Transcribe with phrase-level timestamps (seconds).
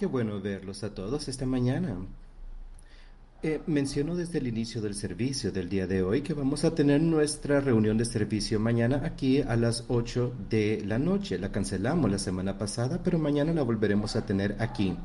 [0.00, 1.94] Qué bueno verlos a todos esta mañana.
[3.42, 7.02] Eh, menciono desde el inicio del servicio del día de hoy que vamos a tener
[7.02, 11.38] nuestra reunión de servicio mañana aquí a las 8 de la noche.
[11.38, 14.96] La cancelamos la semana pasada, pero mañana la volveremos a tener aquí.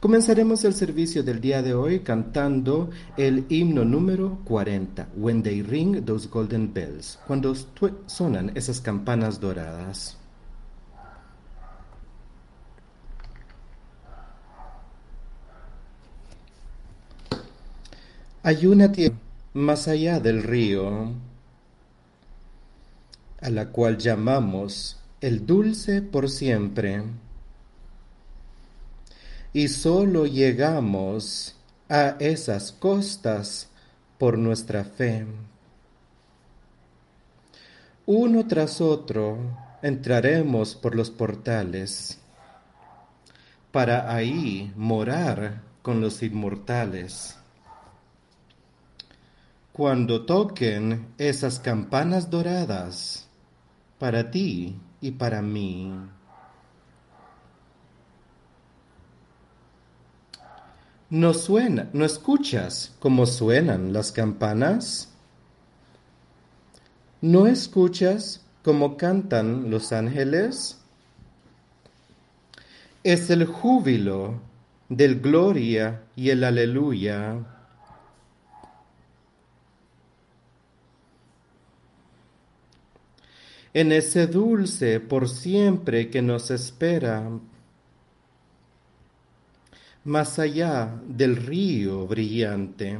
[0.00, 6.04] Comenzaremos el servicio del día de hoy cantando el himno número 40, When They Ring
[6.04, 7.54] Those Golden Bells, cuando
[8.06, 10.18] sonan esas campanas doradas.
[18.46, 19.16] Hay una tierra
[19.54, 21.10] más allá del río,
[23.40, 27.02] a la cual llamamos el dulce por siempre,
[29.52, 31.56] y solo llegamos
[31.88, 33.68] a esas costas
[34.16, 35.26] por nuestra fe.
[38.06, 39.38] Uno tras otro
[39.82, 42.20] entraremos por los portales
[43.72, 47.36] para ahí morar con los inmortales
[49.76, 53.28] cuando toquen esas campanas doradas
[53.98, 55.92] para ti y para mí.
[61.10, 65.10] ¿No suena, no escuchas cómo suenan las campanas?
[67.20, 70.80] ¿No escuchas cómo cantan los ángeles?
[73.04, 74.40] Es el júbilo
[74.88, 77.55] del gloria y el aleluya
[83.76, 87.28] en ese dulce por siempre que nos espera,
[90.02, 92.98] más allá del río brillante.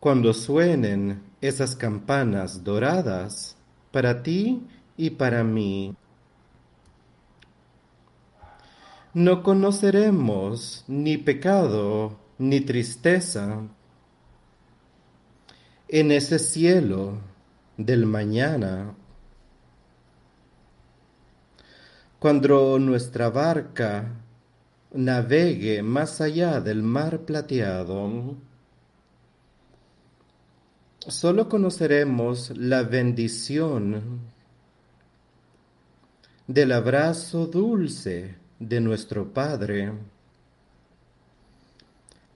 [0.00, 3.58] Cuando suenen esas campanas doradas
[3.92, 4.62] para ti
[4.96, 5.94] y para mí,
[9.12, 13.64] no conoceremos ni pecado ni tristeza
[15.88, 17.36] en ese cielo
[17.78, 18.94] del mañana.
[22.18, 24.16] Cuando nuestra barca
[24.92, 28.36] navegue más allá del mar plateado,
[30.98, 34.22] solo conoceremos la bendición
[36.48, 39.92] del abrazo dulce de nuestro Padre.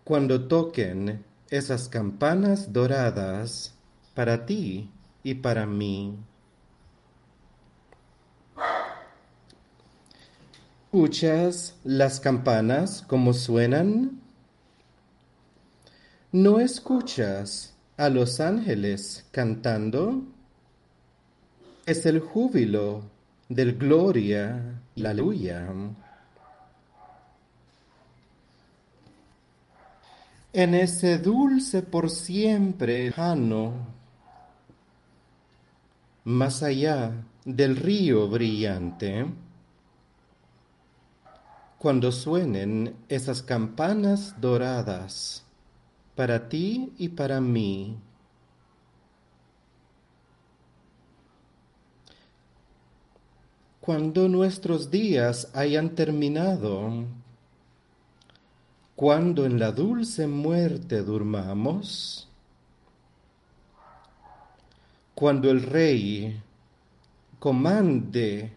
[0.05, 3.75] Cuando toquen esas campanas doradas
[4.15, 4.89] para ti
[5.23, 6.17] y para mí.
[10.87, 14.21] ¿Escuchas las campanas como suenan?
[16.33, 20.23] ¿No escuchas a los ángeles cantando?
[21.87, 23.05] Es el júbilo
[23.49, 25.67] del gloria la aleluya.
[30.53, 33.92] En ese dulce por siempre lejano
[36.25, 39.27] más allá del río brillante,
[41.79, 45.45] cuando suenen esas campanas doradas
[46.15, 47.99] para ti y para mí.
[53.81, 57.05] Cuando nuestros días hayan terminado,
[58.95, 62.32] cuando en la dulce muerte durmamos,
[65.23, 66.43] cuando el Rey
[67.39, 68.53] comande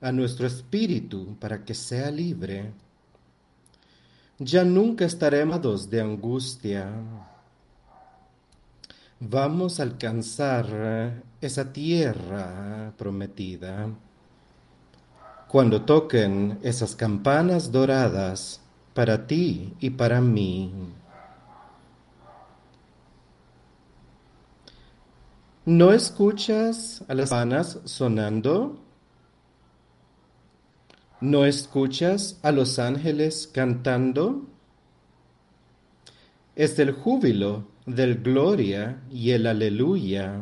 [0.00, 2.72] a nuestro espíritu para que sea libre,
[4.36, 6.90] ya nunca estaremos de angustia.
[9.20, 13.88] Vamos a alcanzar esa tierra prometida.
[15.46, 18.60] Cuando toquen esas campanas doradas
[18.94, 20.72] para ti y para mí.
[25.70, 28.82] ¿No escuchas a las campanas sonando?
[31.20, 34.48] ¿No escuchas a los ángeles cantando?
[36.56, 40.40] Es el júbilo del gloria y el aleluya.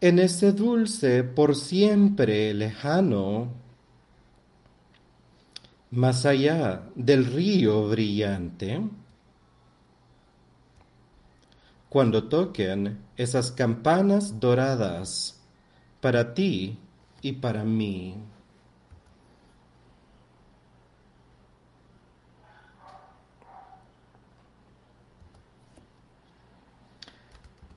[0.00, 3.52] En ese dulce por siempre lejano,
[5.90, 8.80] más allá del río brillante,
[11.94, 15.40] cuando toquen esas campanas doradas
[16.00, 16.76] para ti
[17.22, 18.16] y para mí.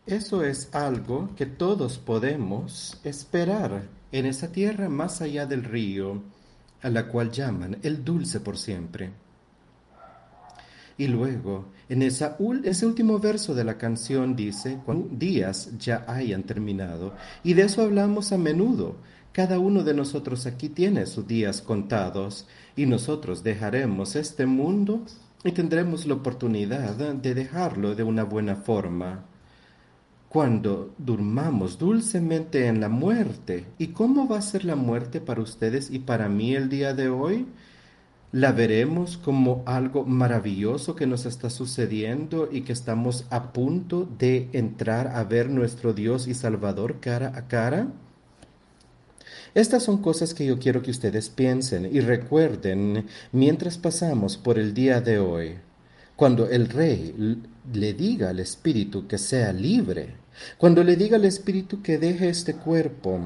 [0.08, 6.24] Eso es algo que todos podemos esperar en esa tierra más allá del río,
[6.82, 9.12] a la cual llaman el dulce por siempre.
[10.98, 17.14] Y luego, en ese último verso de la canción dice, cuando días ya hayan terminado.
[17.44, 18.98] Y de eso hablamos a menudo.
[19.32, 25.06] Cada uno de nosotros aquí tiene sus días contados y nosotros dejaremos este mundo
[25.44, 29.26] y tendremos la oportunidad de dejarlo de una buena forma.
[30.28, 33.66] Cuando durmamos dulcemente en la muerte.
[33.78, 37.08] ¿Y cómo va a ser la muerte para ustedes y para mí el día de
[37.08, 37.46] hoy?
[38.38, 44.50] La veremos como algo maravilloso que nos está sucediendo y que estamos a punto de
[44.54, 47.88] entrar a ver nuestro Dios y Salvador cara a cara?
[49.56, 54.76] Estas son cosas que yo quiero que ustedes piensen y recuerden mientras pasamos por el
[54.76, 55.56] día de hoy.
[56.16, 57.42] Cuando el rey
[57.74, 60.14] le diga al espíritu que sea libre,
[60.60, 63.20] cuando le diga al espíritu que deje este cuerpo,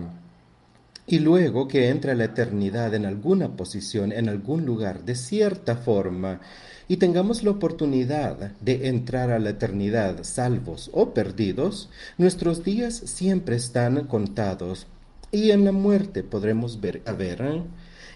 [1.11, 6.39] y luego que entre la eternidad en alguna posición, en algún lugar, de cierta forma,
[6.87, 13.57] y tengamos la oportunidad de entrar a la eternidad salvos o perdidos, nuestros días siempre
[13.57, 14.87] están contados
[15.33, 17.61] y en la muerte podremos ver a ver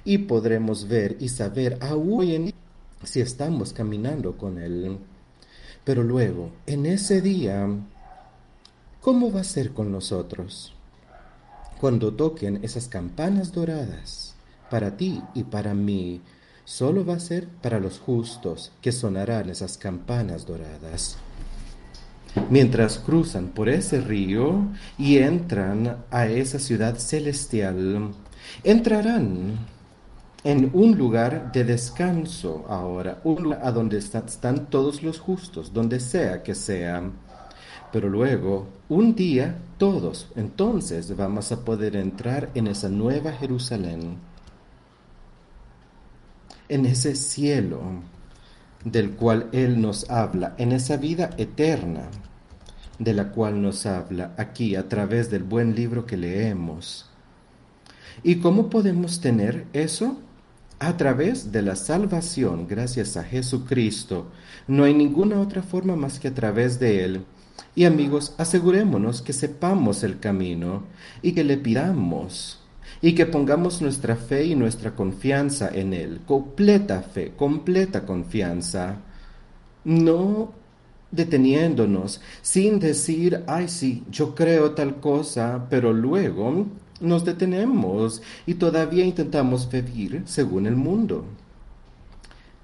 [0.06, 2.54] y podremos ver y saber aún
[3.04, 5.00] si estamos caminando con Él.
[5.84, 7.68] Pero luego, en ese día,
[9.02, 10.76] ¿cómo va a ser con nosotros?
[11.80, 14.34] Cuando toquen esas campanas doradas,
[14.70, 16.22] para ti y para mí,
[16.64, 21.18] solo va a ser para los justos que sonarán esas campanas doradas.
[22.50, 24.68] Mientras cruzan por ese río
[24.98, 28.12] y entran a esa ciudad celestial,
[28.64, 29.60] entrarán
[30.44, 33.22] en un lugar de descanso ahora,
[33.62, 37.14] a donde están todos los justos, donde sea que sean.
[37.92, 44.18] Pero luego, un día, todos entonces vamos a poder entrar en esa nueva Jerusalén,
[46.70, 47.82] en ese cielo
[48.84, 52.10] del cual Él nos habla, en esa vida eterna
[53.00, 57.10] de la cual nos habla aquí a través del buen libro que leemos.
[58.24, 60.20] ¿Y cómo podemos tener eso?
[60.80, 64.32] A través de la salvación, gracias a Jesucristo.
[64.68, 67.26] No hay ninguna otra forma más que a través de Él.
[67.76, 70.84] Y amigos, asegurémonos que sepamos el camino
[71.22, 72.60] y que le pidamos
[73.02, 78.98] y que pongamos nuestra fe y nuestra confianza en Él, completa fe, completa confianza,
[79.84, 80.54] no
[81.12, 86.66] deteniéndonos, sin decir, ay sí, yo creo tal cosa, pero luego
[87.02, 91.26] nos detenemos y todavía intentamos vivir según el mundo.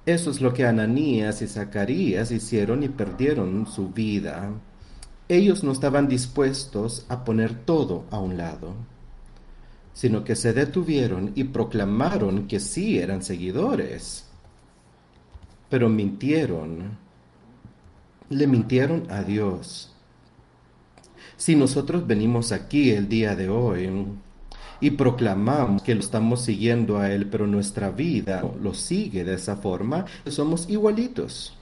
[0.05, 4.51] Eso es lo que Ananías y Zacarías hicieron y perdieron su vida
[5.31, 8.73] ellos no estaban dispuestos a poner todo a un lado,
[9.93, 14.25] sino que se detuvieron y proclamaron que sí eran seguidores,
[15.69, 16.97] pero mintieron,
[18.29, 19.95] le mintieron a Dios.
[21.37, 23.89] Si nosotros venimos aquí el día de hoy
[24.81, 29.55] y proclamamos que lo estamos siguiendo a Él, pero nuestra vida lo sigue de esa
[29.55, 31.57] forma, somos igualitos.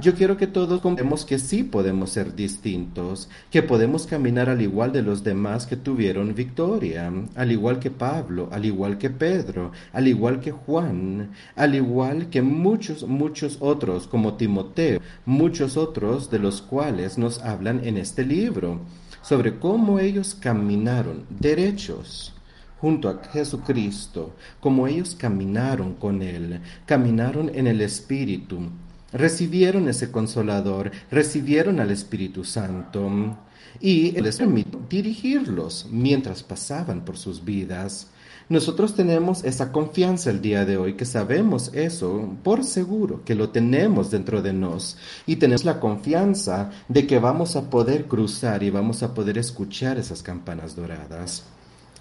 [0.00, 4.92] Yo quiero que todos comprendamos que sí podemos ser distintos, que podemos caminar al igual
[4.92, 10.08] de los demás que tuvieron victoria, al igual que Pablo, al igual que Pedro, al
[10.08, 16.62] igual que Juan, al igual que muchos, muchos otros como Timoteo, muchos otros de los
[16.62, 18.80] cuales nos hablan en este libro,
[19.20, 22.34] sobre cómo ellos caminaron derechos
[22.80, 28.70] junto a Jesucristo, como ellos caminaron con Él, caminaron en el Espíritu,
[29.12, 33.38] recibieron ese consolador, recibieron al Espíritu Santo
[33.80, 38.08] y les permitió dirigirlos mientras pasaban por sus vidas.
[38.48, 43.50] Nosotros tenemos esa confianza el día de hoy, que sabemos eso por seguro, que lo
[43.50, 48.70] tenemos dentro de nos y tenemos la confianza de que vamos a poder cruzar y
[48.70, 51.44] vamos a poder escuchar esas campanas doradas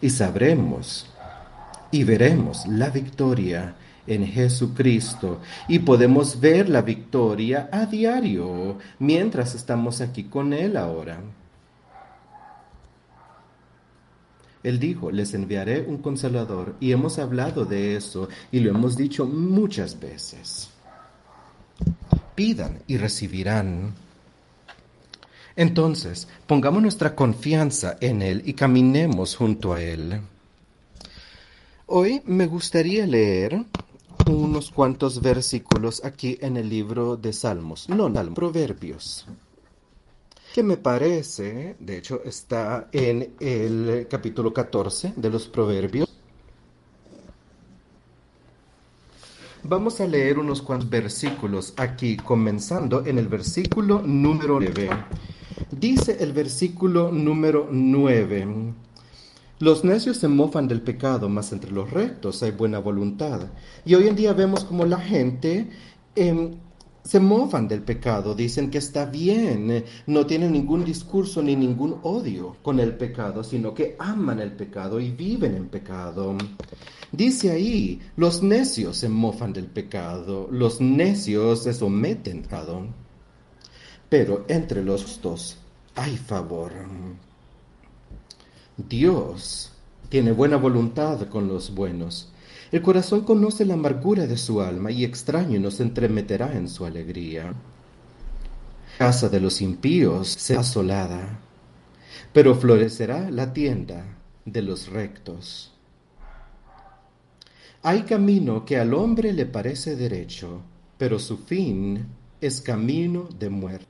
[0.02, 1.08] y sabremos
[1.92, 3.76] y veremos la victoria
[4.10, 11.22] en Jesucristo y podemos ver la victoria a diario mientras estamos aquí con Él ahora.
[14.64, 19.26] Él dijo, les enviaré un consolador y hemos hablado de eso y lo hemos dicho
[19.26, 20.70] muchas veces.
[22.36, 23.94] Pidan y recibirán.
[25.56, 30.20] Entonces, pongamos nuestra confianza en Él y caminemos junto a Él.
[31.86, 33.66] Hoy me gustaría leer
[34.28, 39.26] unos cuantos versículos aquí en el libro de Salmos, no, Proverbios.
[40.54, 46.10] que me parece, de hecho está en el capítulo 14 de los Proverbios.
[49.64, 54.90] Vamos a leer unos cuantos versículos aquí, comenzando en el versículo número 9.
[55.72, 58.74] Dice el versículo número 9.
[59.60, 63.42] Los necios se mofan del pecado, mas entre los rectos hay buena voluntad.
[63.84, 65.70] Y hoy en día vemos como la gente
[66.16, 66.52] em,
[67.04, 72.00] se mofan del pecado, dicen que está bien, eh, no tienen ningún discurso ni ningún
[72.04, 76.38] odio con el pecado, sino que aman el pecado y viven en pecado.
[77.12, 82.88] Dice ahí, los necios se mofan del pecado, los necios se someten pecado.
[84.08, 85.58] Pero entre los dos
[85.96, 86.72] hay favor.
[88.88, 89.72] Dios
[90.10, 92.32] tiene buena voluntad con los buenos
[92.72, 97.54] el corazón conoce la amargura de su alma y extraño nos entremeterá en su alegría.
[99.00, 101.40] Casa de los impíos será asolada,
[102.32, 104.06] pero florecerá la tienda
[104.46, 105.74] de los rectos.
[107.82, 110.62] Hay camino que al hombre le parece derecho,
[110.98, 112.06] pero su fin
[112.40, 113.88] es camino de muerte.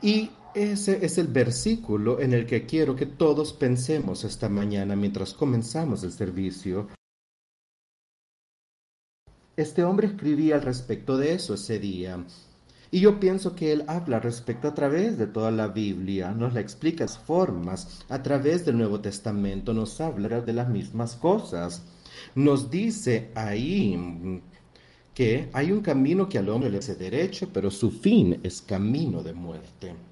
[0.00, 5.34] Y ese es el versículo en el que quiero que todos pensemos esta mañana mientras
[5.34, 6.88] comenzamos el servicio.
[9.56, 12.24] Este hombre escribía al respecto de eso ese día.
[12.90, 16.60] Y yo pienso que él habla respecto a través de toda la Biblia, nos la
[16.60, 21.82] explica las formas, a través del Nuevo Testamento nos habla de las mismas cosas.
[22.34, 24.40] Nos dice ahí
[25.12, 29.22] que hay un camino que al hombre le hace derecho, pero su fin es camino
[29.22, 30.07] de muerte.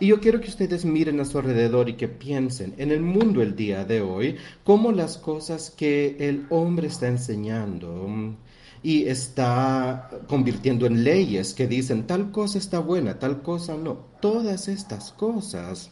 [0.00, 3.42] Y yo quiero que ustedes miren a su alrededor y que piensen en el mundo
[3.42, 8.36] el día de hoy, cómo las cosas que el hombre está enseñando
[8.82, 13.98] y está convirtiendo en leyes que dicen tal cosa está buena, tal cosa no.
[14.20, 15.90] Todas estas cosas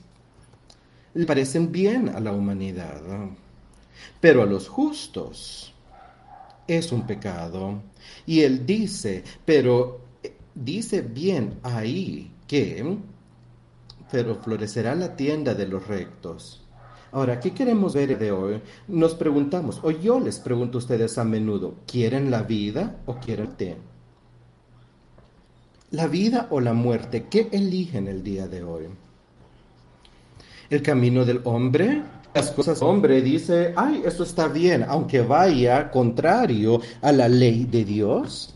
[1.15, 3.01] le parecen bien a la humanidad,
[4.21, 5.73] pero a los justos
[6.67, 7.83] es un pecado.
[8.27, 12.99] Y él dice, pero eh, dice bien ahí que
[14.13, 16.63] pero florecerá la tienda de los rectos.
[17.13, 18.61] Ahora, ¿qué queremos ver de hoy?
[18.87, 23.57] Nos preguntamos, o yo les pregunto a ustedes a menudo, ¿quieren la vida o quieren
[23.57, 23.77] té?
[25.91, 27.27] ¿La vida o la muerte?
[27.31, 28.85] ¿Qué eligen el día de hoy?
[30.69, 32.03] ¿El camino del hombre?
[32.35, 37.85] Las cosas hombre dice, ay, eso está bien, aunque vaya contrario a la ley de
[37.85, 38.55] Dios.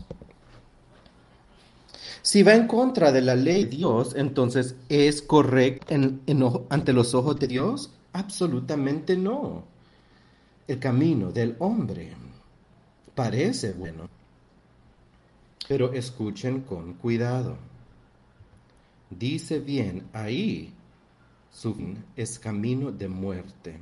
[2.27, 5.95] Si va en contra de la ley de Dios, entonces ¿es correcto
[6.67, 7.89] ante los ojos de Dios?
[8.11, 9.63] Absolutamente no.
[10.67, 12.11] El camino del hombre
[13.15, 14.09] parece bueno,
[15.69, 17.55] pero escuchen con cuidado.
[19.09, 20.73] Dice bien ahí,
[21.49, 23.79] su fin es camino de muerte.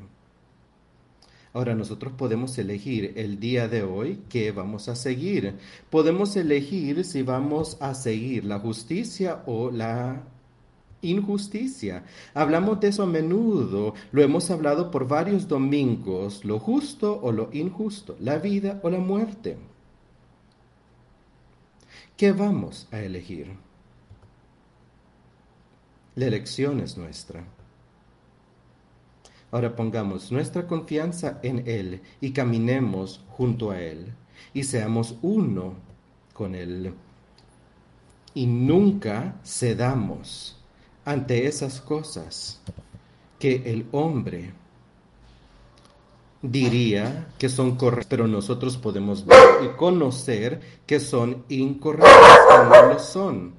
[1.55, 5.55] Ahora nosotros podemos elegir el día de hoy qué vamos a seguir.
[5.89, 10.21] Podemos elegir si vamos a seguir la justicia o la
[11.01, 12.03] injusticia.
[12.33, 17.47] Hablamos de eso a menudo, lo hemos hablado por varios domingos, lo justo o lo
[17.53, 19.57] injusto, la vida o la muerte.
[22.17, 23.55] ¿Qué vamos a elegir?
[26.15, 27.54] La elección es nuestra.
[29.55, 34.13] Ahora pongamos nuestra confianza en Él y caminemos junto a Él
[34.53, 35.75] y seamos uno
[36.33, 36.93] con Él.
[38.33, 40.61] Y nunca cedamos
[41.05, 42.59] ante esas cosas
[43.39, 44.51] que el hombre
[46.41, 52.87] diría que son correctas, pero nosotros podemos ver y conocer que son incorrectas, que no
[52.87, 53.53] lo son.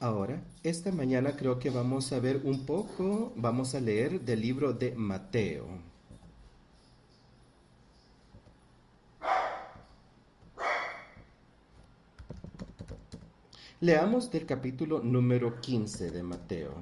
[0.00, 4.72] Ahora, esta mañana creo que vamos a ver un poco, vamos a leer del libro
[4.72, 5.66] de Mateo.
[13.80, 16.72] Leamos del capítulo número 15 de Mateo.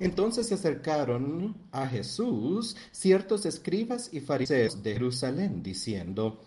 [0.00, 6.38] Entonces se acercaron a Jesús ciertos escribas y fariseos de Jerusalén, diciendo,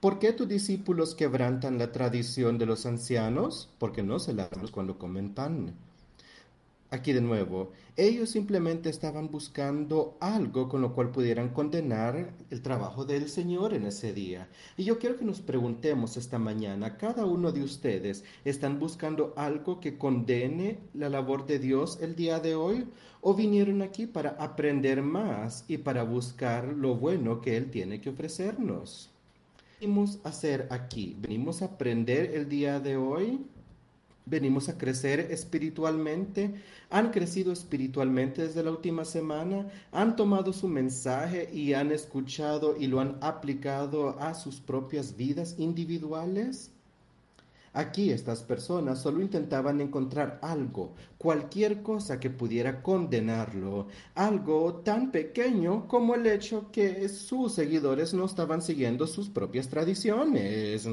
[0.00, 3.68] ¿Por qué tus discípulos quebrantan la tradición de los ancianos?
[3.78, 5.74] Porque no se la cuando comen pan.
[6.90, 13.04] Aquí de nuevo, ellos simplemente estaban buscando algo con lo cual pudieran condenar el trabajo
[13.04, 14.48] del Señor en ese día.
[14.74, 19.80] Y yo quiero que nos preguntemos esta mañana, cada uno de ustedes, ¿están buscando algo
[19.80, 22.86] que condene la labor de Dios el día de hoy?
[23.20, 28.08] ¿O vinieron aquí para aprender más y para buscar lo bueno que Él tiene que
[28.08, 29.10] ofrecernos?
[29.78, 31.14] ¿Qué venimos a hacer aquí?
[31.20, 33.44] ¿Venimos a aprender el día de hoy?
[34.28, 36.54] Venimos a crecer espiritualmente,
[36.90, 42.86] han crecido espiritualmente desde la última semana, han tomado su mensaje y han escuchado y
[42.86, 46.70] lo han aplicado a sus propias vidas individuales.
[47.74, 55.86] Aquí estas personas solo intentaban encontrar algo, cualquier cosa que pudiera condenarlo, algo tan pequeño
[55.86, 60.88] como el hecho que sus seguidores no estaban siguiendo sus propias tradiciones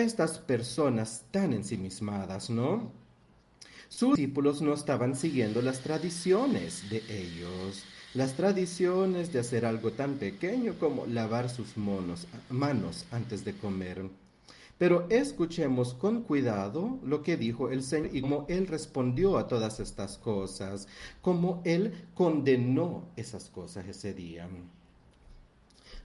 [0.00, 2.90] estas personas tan ensimismadas, ¿no?
[3.88, 7.84] Sus discípulos no estaban siguiendo las tradiciones de ellos,
[8.14, 14.08] las tradiciones de hacer algo tan pequeño como lavar sus manos antes de comer.
[14.78, 19.78] Pero escuchemos con cuidado lo que dijo el Señor y cómo Él respondió a todas
[19.78, 20.88] estas cosas,
[21.20, 24.48] cómo Él condenó esas cosas ese día.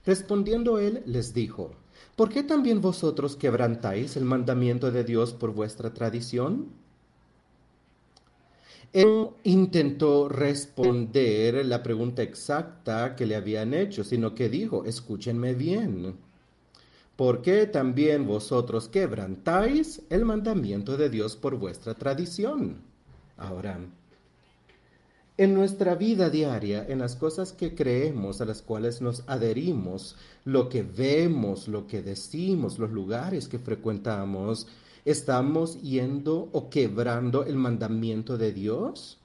[0.04, 1.72] Respondiendo Él les dijo,
[2.18, 6.66] ¿Por qué también vosotros quebrantáis el mandamiento de Dios por vuestra tradición?
[8.92, 16.16] Él intentó responder la pregunta exacta que le habían hecho, sino que dijo, escúchenme bien.
[17.14, 22.78] ¿Por qué también vosotros quebrantáis el mandamiento de Dios por vuestra tradición?
[23.36, 23.78] Ahora,
[25.38, 30.68] en nuestra vida diaria, en las cosas que creemos, a las cuales nos adherimos, lo
[30.68, 34.66] que vemos, lo que decimos, los lugares que frecuentamos,
[35.04, 39.18] ¿estamos yendo o quebrando el mandamiento de Dios?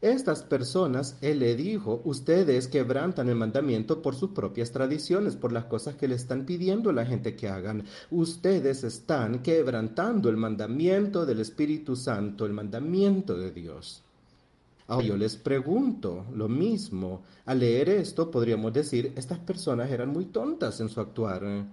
[0.00, 5.64] Estas personas, Él le dijo, ustedes quebrantan el mandamiento por sus propias tradiciones, por las
[5.64, 7.84] cosas que le están pidiendo a la gente que hagan.
[8.12, 14.04] Ustedes están quebrantando el mandamiento del Espíritu Santo, el mandamiento de Dios.
[14.92, 17.22] Ahora yo les pregunto lo mismo.
[17.46, 21.64] Al leer esto podríamos decir, estas personas eran muy tontas en su actuar,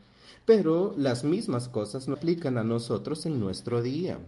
[0.45, 4.19] pero las mismas cosas no aplican a nosotros en nuestro día.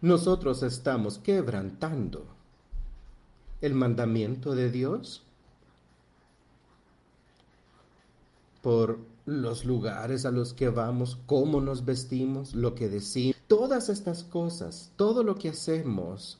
[0.00, 2.24] Nosotros estamos quebrantando
[3.60, 5.24] el mandamiento de Dios
[8.62, 14.22] por los lugares a los que vamos, cómo nos vestimos, lo que decimos, todas estas
[14.22, 16.38] cosas, todo lo que hacemos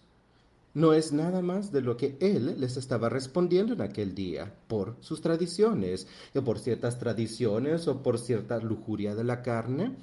[0.76, 4.94] no es nada más de lo que él les estaba respondiendo en aquel día, por
[5.00, 9.96] sus tradiciones, o por ciertas tradiciones o por cierta lujuria de la carne.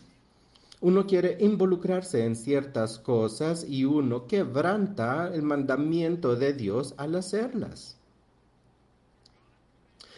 [0.82, 8.00] Uno quiere involucrarse en ciertas cosas y uno quebranta el mandamiento de Dios al hacerlas.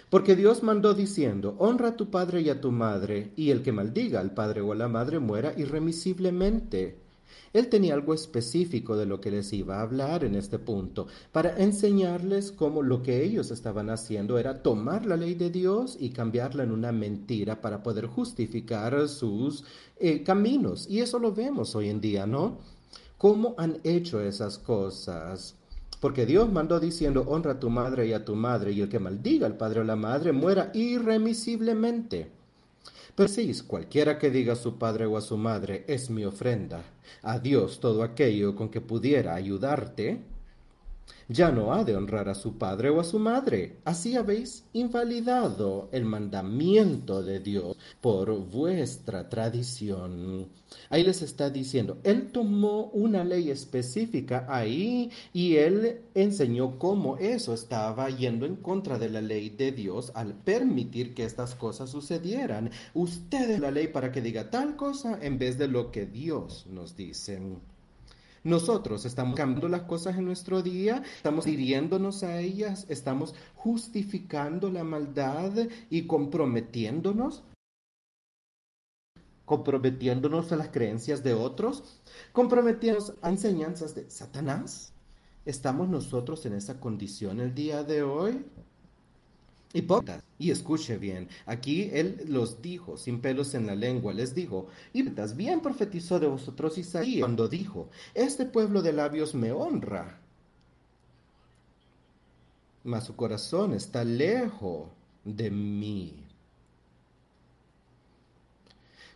[0.09, 3.73] Porque Dios mandó diciendo, honra a tu padre y a tu madre, y el que
[3.73, 7.04] maldiga al padre o a la madre muera irremisiblemente.
[7.53, 11.57] Él tenía algo específico de lo que les iba a hablar en este punto, para
[11.57, 16.63] enseñarles cómo lo que ellos estaban haciendo era tomar la ley de Dios y cambiarla
[16.63, 19.63] en una mentira para poder justificar sus
[19.97, 20.88] eh, caminos.
[20.89, 22.59] Y eso lo vemos hoy en día, ¿no?
[23.17, 25.55] ¿Cómo han hecho esas cosas?
[26.01, 28.99] Porque Dios mandó diciendo, honra a tu madre y a tu madre, y el que
[28.99, 32.29] maldiga al padre o la madre muera irremisiblemente.
[33.15, 33.29] Pero
[33.67, 36.83] cualquiera que diga a su padre o a su madre, es mi ofrenda,
[37.21, 40.21] a Dios todo aquello con que pudiera ayudarte,
[41.27, 43.77] ya no ha de honrar a su padre o a su madre.
[43.83, 50.49] Así habéis invalidado el mandamiento de Dios por vuestra tradición.
[50.89, 57.53] Ahí les está diciendo, Él tomó una ley específica ahí y Él enseñó cómo eso
[57.53, 62.71] estaba yendo en contra de la ley de Dios al permitir que estas cosas sucedieran.
[62.93, 66.95] Ustedes la ley para que diga tal cosa en vez de lo que Dios nos
[66.95, 67.39] dice.
[68.45, 74.84] Nosotros estamos cambiando las cosas en nuestro día, estamos hiriéndonos a ellas, estamos justificando la
[74.84, 75.51] maldad
[75.89, 77.43] y comprometiéndonos
[79.45, 81.99] comprometiéndonos a las creencias de otros,
[82.34, 84.93] comprometiéndonos a enseñanzas de Satanás.
[85.45, 88.45] ¿Estamos nosotros en esa condición el día de hoy?
[90.39, 95.35] Y escuche bien, aquí él los dijo, sin pelos en la lengua, les dijo, hipócritas,
[95.35, 100.21] bien profetizó de vosotros Isaías cuando dijo, este pueblo de labios me honra,
[102.85, 104.88] mas su corazón está lejos
[105.25, 106.23] de mí.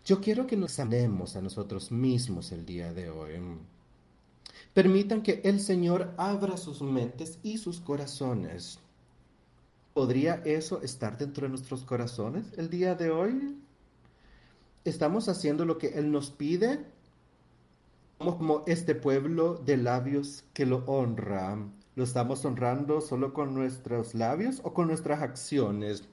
[0.04, 3.34] Yo quiero que nos amemos a nosotros mismos el día de hoy.
[4.74, 8.80] Permitan que el Señor abra sus mentes y sus corazones.
[9.94, 13.58] ¿Podría eso estar dentro de nuestros corazones el día de hoy?
[14.86, 16.86] ¿Estamos haciendo lo que Él nos pide?
[18.18, 21.58] Somos como este pueblo de labios que lo honra.
[21.96, 26.04] ¿Lo estamos honrando solo con nuestros labios o con nuestras acciones?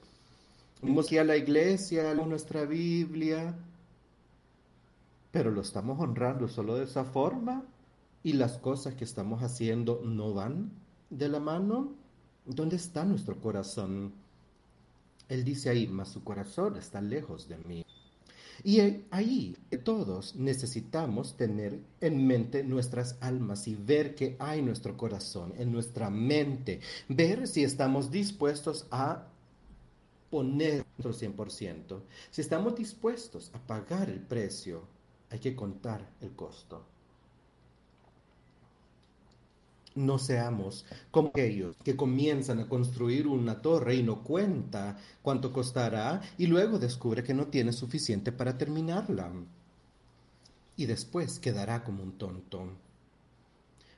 [0.81, 3.55] Vamos a la iglesia, a nuestra Biblia,
[5.31, 7.63] pero lo estamos honrando solo de esa forma
[8.21, 10.71] y las cosas que estamos haciendo no van
[11.09, 11.93] de la mano.
[12.47, 14.13] ¿Dónde está nuestro corazón?
[15.27, 17.85] Él dice ahí, mas su corazón está lejos de mí.
[18.63, 18.79] Y
[19.11, 25.71] ahí todos necesitamos tener en mente nuestras almas y ver qué hay nuestro corazón, en
[25.71, 29.27] nuestra mente, ver si estamos dispuestos a
[30.31, 31.99] poner nuestro 100%.
[32.31, 34.81] Si estamos dispuestos a pagar el precio,
[35.29, 36.83] hay que contar el costo.
[39.97, 46.21] No seamos como aquellos que comienzan a construir una torre y no cuenta cuánto costará
[46.37, 49.31] y luego descubre que no tiene suficiente para terminarla.
[50.75, 52.69] Y después quedará como un tonto.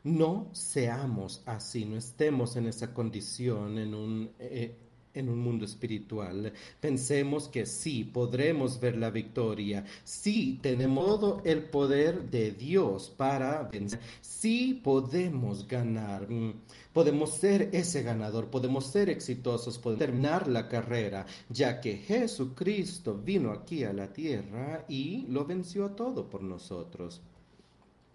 [0.05, 4.31] No seamos así, no estemos en esa condición, en un...
[4.39, 4.77] Eh,
[5.13, 6.53] en un mundo espiritual.
[6.79, 9.85] Pensemos que sí, podremos ver la victoria.
[10.03, 13.99] Sí, tenemos todo el poder de Dios para vencer.
[14.21, 16.29] Sí, podemos ganar.
[16.29, 16.53] Mm,
[16.93, 23.51] podemos ser ese ganador, podemos ser exitosos, podemos terminar la carrera, ya que Jesucristo vino
[23.51, 27.21] aquí a la tierra y lo venció a todo por nosotros,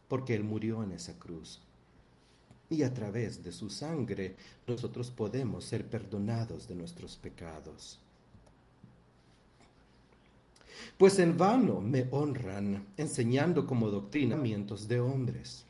[0.09, 1.64] porque Él murió en esa cruz
[2.71, 8.01] y a través de su sangre nosotros podemos ser perdonados de nuestros pecados.
[10.99, 15.65] Pues en vano me honran enseñando como doctrinamientos de hombres.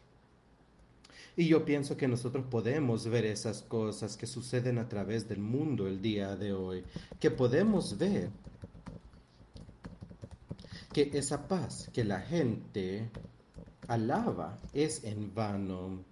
[1.36, 5.88] Y yo pienso que nosotros podemos ver esas cosas que suceden a través del mundo
[5.88, 6.84] el día de hoy,
[7.18, 8.30] que podemos ver
[10.92, 13.10] que esa paz que la gente
[13.88, 16.04] alaba es en vano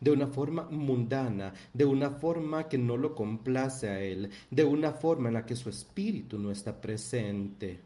[0.00, 4.92] de una forma mundana, de una forma que no lo complace a Él, de una
[4.92, 7.80] forma en la que su espíritu no está presente.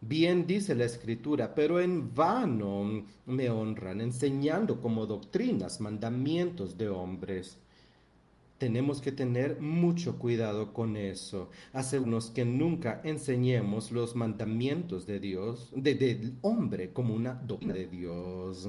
[0.00, 7.58] Bien dice la escritura, pero en vano me honran, enseñando como doctrinas mandamientos de hombres.
[8.58, 11.48] Tenemos que tener mucho cuidado con eso.
[11.72, 18.68] Hacernos que nunca enseñemos los mandamientos de Dios, del hombre, como una doctrina de Dios.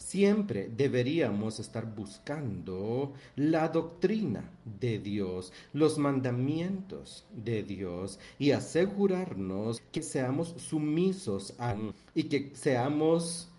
[0.00, 10.02] Siempre deberíamos estar buscando la doctrina de Dios, los mandamientos de Dios y asegurarnos que
[10.02, 11.76] seamos sumisos a
[12.14, 13.50] y que seamos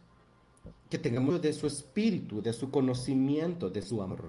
[0.89, 4.25] que tengamos de su espíritu, de su conocimiento, de su amor.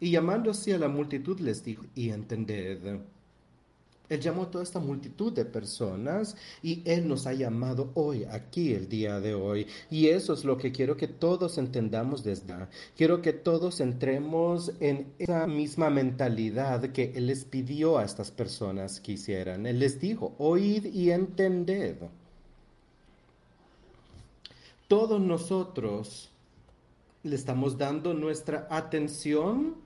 [0.00, 3.00] Y llamándose a la multitud les dijo, y entended
[4.08, 8.72] él llamó a toda esta multitud de personas y Él nos ha llamado hoy, aquí,
[8.72, 9.66] el día de hoy.
[9.90, 12.46] Y eso es lo que quiero que todos entendamos desde.
[12.96, 19.00] Quiero que todos entremos en esa misma mentalidad que Él les pidió a estas personas
[19.00, 19.66] que hicieran.
[19.66, 21.96] Él les dijo, oíd y entended.
[24.86, 26.30] Todos nosotros
[27.24, 29.85] le estamos dando nuestra atención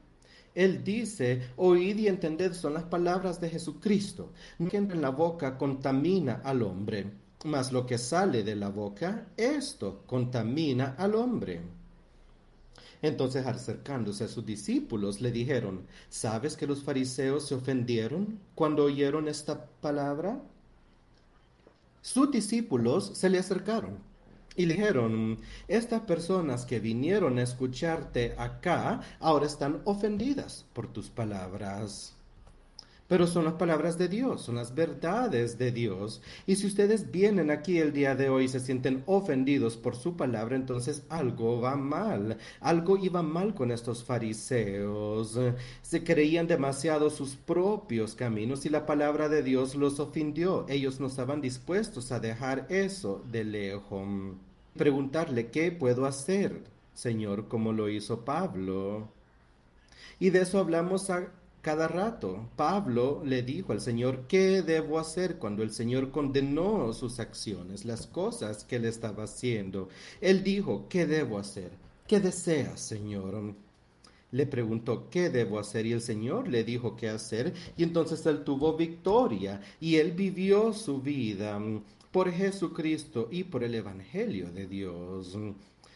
[0.54, 4.32] él dice, oíd y entended son las palabras de Jesucristo.
[4.58, 7.10] Lo que entra en la boca contamina al hombre,
[7.44, 11.60] mas lo que sale de la boca, esto contamina al hombre.
[13.02, 19.28] Entonces, acercándose a sus discípulos, le dijeron, ¿sabes que los fariseos se ofendieron cuando oyeron
[19.28, 20.42] esta palabra?
[22.02, 24.09] Sus discípulos se le acercaron
[24.60, 32.14] y dijeron, estas personas que vinieron a escucharte acá ahora están ofendidas por tus palabras.
[33.10, 36.22] Pero son las palabras de Dios, son las verdades de Dios.
[36.46, 40.16] Y si ustedes vienen aquí el día de hoy y se sienten ofendidos por su
[40.16, 42.38] palabra, entonces algo va mal.
[42.60, 45.36] Algo iba mal con estos fariseos.
[45.82, 50.66] Se creían demasiado sus propios caminos y la palabra de Dios los ofendió.
[50.68, 54.49] Ellos no estaban dispuestos a dejar eso de lejos.
[54.76, 56.62] Preguntarle, ¿qué puedo hacer,
[56.94, 59.08] Señor, como lo hizo Pablo?
[60.20, 61.28] Y de eso hablamos a
[61.62, 62.48] cada rato.
[62.56, 68.06] Pablo le dijo al Señor, ¿qué debo hacer cuando el Señor condenó sus acciones, las
[68.06, 69.88] cosas que él estaba haciendo?
[70.20, 71.70] Él dijo, ¿qué debo hacer?
[72.06, 73.54] ¿Qué deseas, Señor?
[74.32, 75.86] Le preguntó, ¿qué debo hacer?
[75.86, 77.52] Y el Señor le dijo qué hacer.
[77.76, 81.60] Y entonces él tuvo victoria y él vivió su vida
[82.10, 85.36] por Jesucristo y por el Evangelio de Dios,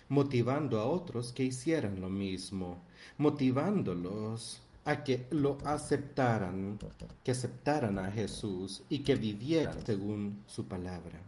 [0.08, 2.82] motivando a otros que hicieran lo mismo,
[3.18, 6.78] motivándolos a que lo aceptaran,
[7.24, 11.20] que aceptaran a Jesús y que vivieran según su palabra.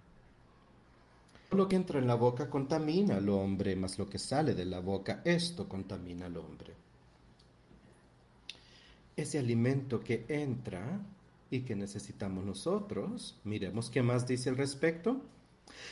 [1.53, 4.81] Lo que entra en la boca contamina al hombre, mas lo que sale de la
[4.81, 6.75] boca, esto contamina al hombre.
[9.16, 11.01] Ese alimento que entra
[11.50, 15.22] y que necesitamos nosotros, miremos qué más dice al respecto.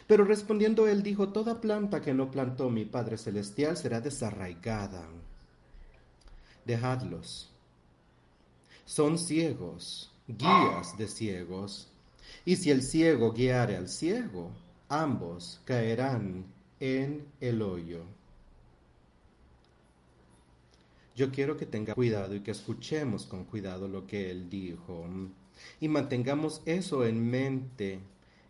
[0.07, 5.07] Pero respondiendo él dijo, toda planta que no plantó mi Padre Celestial será desarraigada.
[6.65, 7.51] Dejadlos.
[8.85, 11.89] Son ciegos, guías de ciegos.
[12.45, 14.51] Y si el ciego guiare al ciego,
[14.89, 16.45] ambos caerán
[16.81, 18.05] en el hoyo.
[21.17, 25.07] Yo quiero que tenga cuidado y que escuchemos con cuidado lo que él dijo
[25.81, 28.01] y mantengamos eso en mente.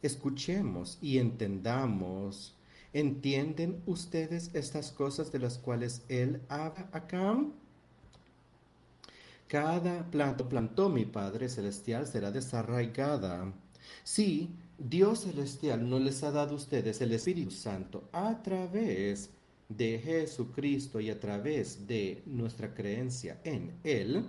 [0.02, 2.54] Escuchemos y entendamos.
[2.92, 7.36] ¿Entienden ustedes estas cosas de las cuales él habla acá?
[9.48, 13.52] Cada planta plantó mi Padre Celestial será desarraigada.
[14.02, 19.30] Sí, Dios Celestial no les ha dado a ustedes el Espíritu Santo a través
[19.68, 24.24] de Jesucristo y a través de nuestra creencia en Él.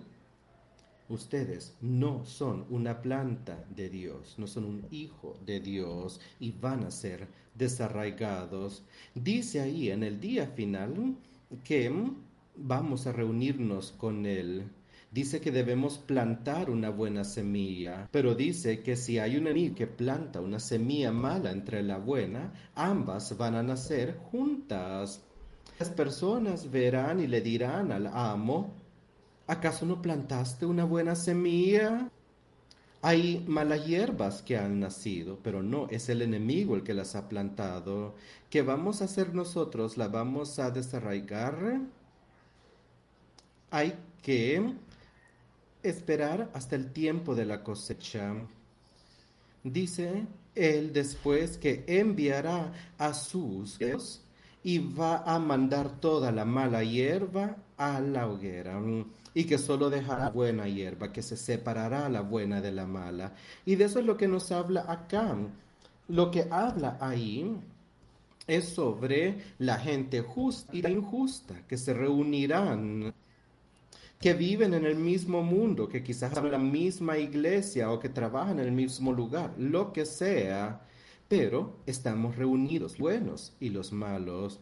[1.07, 6.83] Ustedes no son una planta de Dios, no son un hijo de Dios y van
[6.83, 8.83] a ser desarraigados.
[9.13, 11.15] Dice ahí en el día final
[11.63, 11.91] que
[12.55, 14.69] vamos a reunirnos con Él
[15.15, 19.87] dice que debemos plantar una buena semilla, pero dice que si hay un enemigo que
[19.87, 25.23] planta una semilla mala entre la buena, ambas van a nacer juntas.
[25.79, 28.73] Las personas verán y le dirán al amo,
[29.47, 32.09] ¿acaso no plantaste una buena semilla?
[33.01, 37.29] Hay malas hierbas que han nacido, pero no, es el enemigo el que las ha
[37.29, 38.15] plantado.
[38.49, 39.95] ¿Qué vamos a hacer nosotros?
[39.97, 41.81] ¿La vamos a desarraigar?
[43.69, 44.73] Hay que
[45.83, 48.33] esperar hasta el tiempo de la cosecha.
[49.63, 53.77] Dice él después que enviará a sus
[54.63, 58.81] y va a mandar toda la mala hierba a la hoguera
[59.33, 63.33] y que solo dejará buena hierba, que se separará la buena de la mala.
[63.65, 65.35] Y de eso es lo que nos habla acá.
[66.07, 67.57] Lo que habla ahí
[68.47, 73.13] es sobre la gente justa y la injusta que se reunirán
[74.19, 78.59] que viven en el mismo mundo, que quizás en la misma iglesia o que trabajan
[78.59, 80.81] en el mismo lugar, lo que sea,
[81.27, 84.59] pero estamos reunidos, buenos y los malos.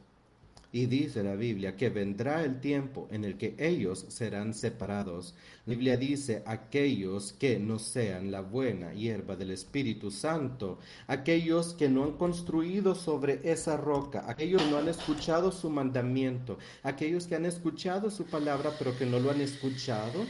[0.75, 5.35] Y dice la Biblia que vendrá el tiempo en el que ellos serán separados.
[5.67, 11.89] La Biblia dice aquellos que no sean la buena hierba del Espíritu Santo, aquellos que
[11.89, 17.35] no han construido sobre esa roca, aquellos que no han escuchado su mandamiento, aquellos que
[17.35, 20.25] han escuchado su palabra pero que no lo han escuchado,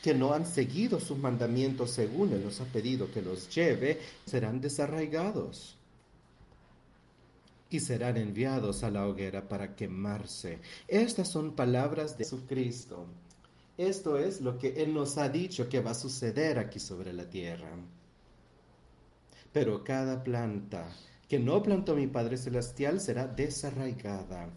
[0.00, 4.60] que no han seguido sus mandamientos según Él los ha pedido que los lleve, serán
[4.60, 5.76] desarraigados
[7.72, 10.58] y serán enviados a la hoguera para quemarse.
[10.86, 13.06] Estas son palabras de Jesucristo.
[13.78, 17.28] Esto es lo que Él nos ha dicho que va a suceder aquí sobre la
[17.28, 17.70] tierra.
[19.52, 20.88] Pero cada planta
[21.28, 24.50] que no plantó mi Padre Celestial será desarraigada.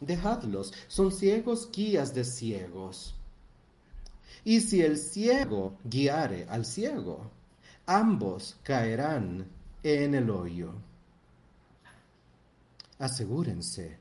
[0.00, 3.14] Dejadlos, son ciegos guías de ciegos.
[4.44, 7.30] Y si el ciego guiare al ciego,
[7.86, 9.46] ambos caerán
[9.82, 10.72] en el hoyo.
[13.02, 13.98] Asegúrense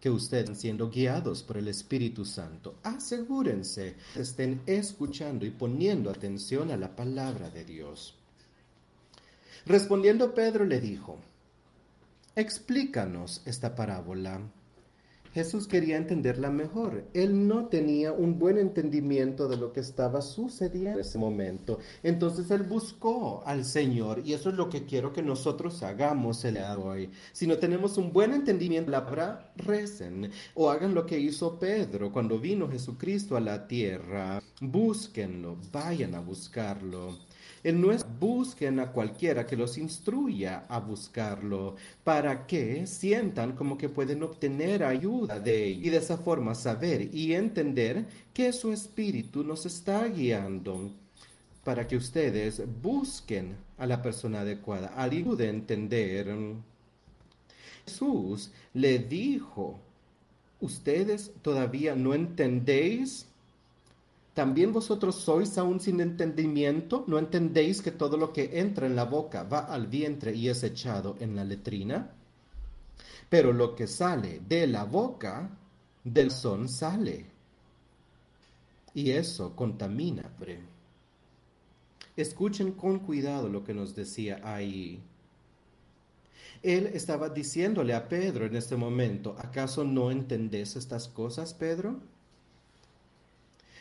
[0.00, 2.76] que ustedes siendo guiados por el Espíritu Santo.
[2.84, 8.14] Asegúrense que estén escuchando y poniendo atención a la palabra de Dios.
[9.66, 11.18] Respondiendo Pedro le dijo,
[12.36, 14.40] explícanos esta parábola.
[15.34, 17.04] Jesús quería entenderla mejor.
[17.12, 21.80] Él no tenía un buen entendimiento de lo que estaba sucediendo en ese momento.
[22.02, 26.54] Entonces él buscó al Señor y eso es lo que quiero que nosotros hagamos el
[26.54, 27.10] día de hoy.
[27.32, 32.12] Si no tenemos un buen entendimiento, la palabra recen o hagan lo que hizo Pedro
[32.12, 34.42] cuando vino Jesucristo a la tierra.
[34.60, 37.18] Búsquenlo, vayan a buscarlo.
[37.64, 43.88] En nuestra busquen a cualquiera que los instruya a buscarlo, para que sientan como que
[43.88, 49.42] pueden obtener ayuda de él y de esa forma saber y entender que su espíritu
[49.42, 50.92] nos está guiando
[51.64, 56.36] para que ustedes busquen a la persona adecuada, ayude a entender.
[57.86, 59.80] Jesús le dijo,
[60.60, 63.26] ustedes todavía no entendéis
[64.34, 67.04] ¿También vosotros sois aún sin entendimiento?
[67.06, 70.64] ¿No entendéis que todo lo que entra en la boca va al vientre y es
[70.64, 72.10] echado en la letrina?
[73.30, 75.50] Pero lo que sale de la boca,
[76.02, 77.26] del son sale.
[78.92, 80.28] Y eso contamina.
[82.16, 85.00] Escuchen con cuidado lo que nos decía ahí.
[86.60, 92.00] Él estaba diciéndole a Pedro en este momento, ¿acaso no entendés estas cosas, Pedro?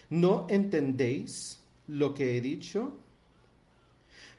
[0.10, 2.94] ¿No entendéis lo que he dicho?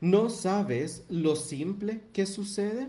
[0.01, 2.89] ¿No sabes lo simple que sucede?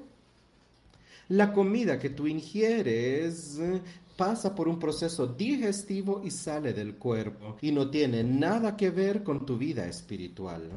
[1.29, 3.81] La comida que tú ingieres eh,
[4.15, 9.23] pasa por un proceso digestivo y sale del cuerpo y no tiene nada que ver
[9.23, 10.69] con tu vida espiritual.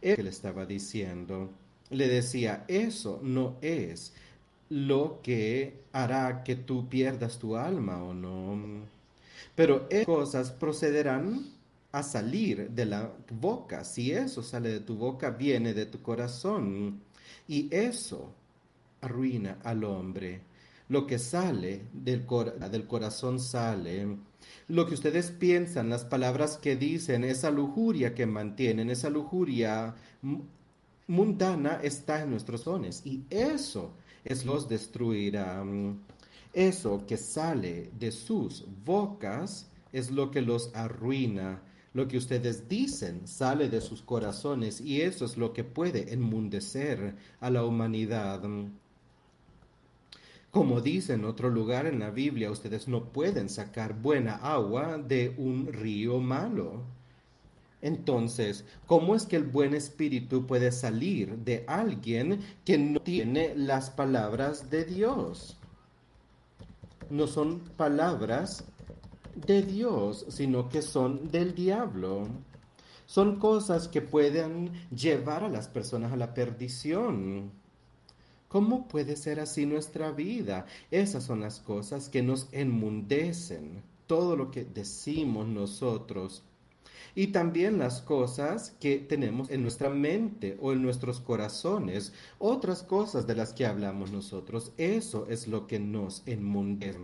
[0.00, 1.50] Él le estaba diciendo,
[1.90, 4.12] le decía, eso no es
[4.68, 8.93] lo que hará que tú pierdas tu alma o no.
[9.54, 11.46] Pero esas cosas procederán
[11.92, 13.84] a salir de la boca.
[13.84, 17.00] Si eso sale de tu boca, viene de tu corazón.
[17.46, 18.34] Y eso
[19.00, 20.40] arruina al hombre.
[20.88, 22.26] Lo que sale del,
[22.70, 24.16] del corazón sale.
[24.68, 29.94] Lo que ustedes piensan, las palabras que dicen, esa lujuria que mantienen, esa lujuria
[31.06, 33.02] mundana está en nuestros dones.
[33.04, 33.92] Y eso
[34.24, 35.64] es los destruirá.
[36.54, 41.60] Eso que sale de sus bocas es lo que los arruina.
[41.94, 47.16] Lo que ustedes dicen sale de sus corazones y eso es lo que puede enmundecer
[47.40, 48.42] a la humanidad.
[50.52, 55.34] Como dice en otro lugar en la Biblia, ustedes no pueden sacar buena agua de
[55.36, 56.84] un río malo.
[57.82, 63.90] Entonces, ¿cómo es que el buen espíritu puede salir de alguien que no tiene las
[63.90, 65.58] palabras de Dios?
[67.10, 68.64] No son palabras
[69.34, 72.26] de Dios, sino que son del diablo.
[73.06, 77.52] Son cosas que pueden llevar a las personas a la perdición.
[78.48, 80.66] ¿Cómo puede ser así nuestra vida?
[80.90, 83.82] Esas son las cosas que nos enmundecen.
[84.06, 86.42] Todo lo que decimos nosotros
[87.14, 93.26] y también las cosas que tenemos en nuestra mente o en nuestros corazones, otras cosas
[93.26, 96.98] de las que hablamos nosotros, eso es lo que nos enmundece.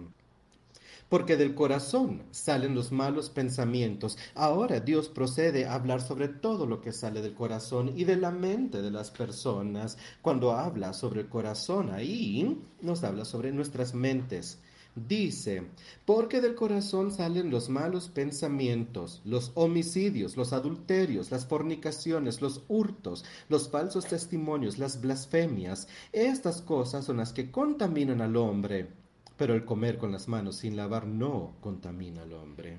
[1.09, 4.17] Porque del corazón salen los malos pensamientos.
[4.37, 8.31] Ahora Dios procede a hablar sobre todo lo que sale del corazón y de la
[8.31, 9.99] mente de las personas.
[10.23, 14.61] Cuando habla sobre el corazón, ahí nos habla sobre nuestras mentes
[14.97, 15.63] Dice,
[16.05, 23.25] porque del corazón salen los malos pensamientos, los homicidios, los adulterios, las fornicaciones, los hurtos,
[23.49, 25.87] los falsos testimonios, las blasfemias.
[26.13, 28.89] Estas cosas son las que contaminan al hombre,
[29.37, 32.79] pero el comer con las manos sin lavar no contamina al hombre.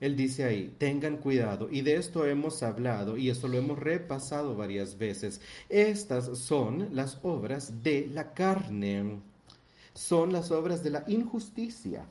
[0.00, 4.56] Él dice ahí, tengan cuidado, y de esto hemos hablado y esto lo hemos repasado
[4.56, 5.40] varias veces.
[5.68, 9.20] Estas son las obras de la carne
[9.98, 12.06] son las obras de la injusticia.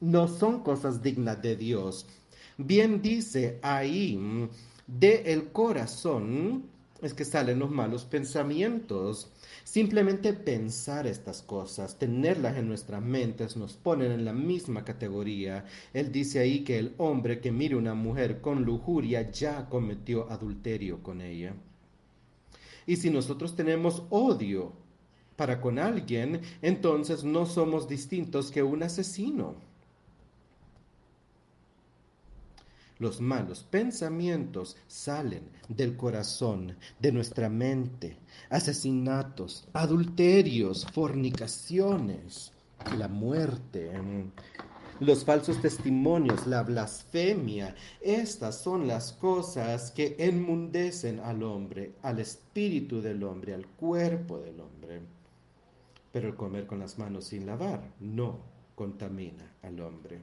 [0.00, 2.06] No son cosas dignas de Dios.
[2.58, 4.18] Bien dice ahí,
[4.88, 6.64] de el corazón
[7.00, 9.30] es que salen los malos pensamientos.
[9.62, 15.64] Simplemente pensar estas cosas, tenerlas en nuestras mentes, nos ponen en la misma categoría.
[15.92, 21.00] Él dice ahí que el hombre que mire una mujer con lujuria ya cometió adulterio
[21.00, 21.54] con ella.
[22.86, 24.81] Y si nosotros tenemos odio
[25.42, 29.56] para con alguien, entonces no somos distintos que un asesino.
[33.00, 38.18] Los malos pensamientos salen del corazón, de nuestra mente.
[38.50, 42.52] Asesinatos, adulterios, fornicaciones,
[42.96, 43.90] la muerte,
[45.00, 47.74] los falsos testimonios, la blasfemia.
[48.00, 54.60] Estas son las cosas que enmundecen al hombre, al espíritu del hombre, al cuerpo del
[54.60, 55.00] hombre.
[56.12, 58.40] Pero el comer con las manos sin lavar no
[58.74, 60.20] contamina al hombre.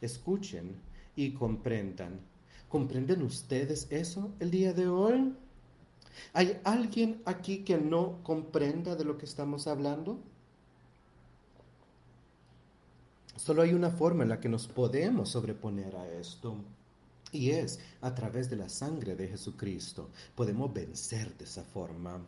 [0.00, 0.76] Escuchen
[1.16, 2.20] y comprendan.
[2.68, 5.34] ¿Comprenden ustedes eso el día de hoy?
[6.32, 10.18] ¿Hay alguien aquí que no comprenda de lo que estamos hablando?
[13.36, 16.56] Solo hay una forma en la que nos podemos sobreponer a esto.
[17.32, 20.10] Y es a través de la sangre de Jesucristo.
[20.34, 22.24] Podemos vencer de esa forma.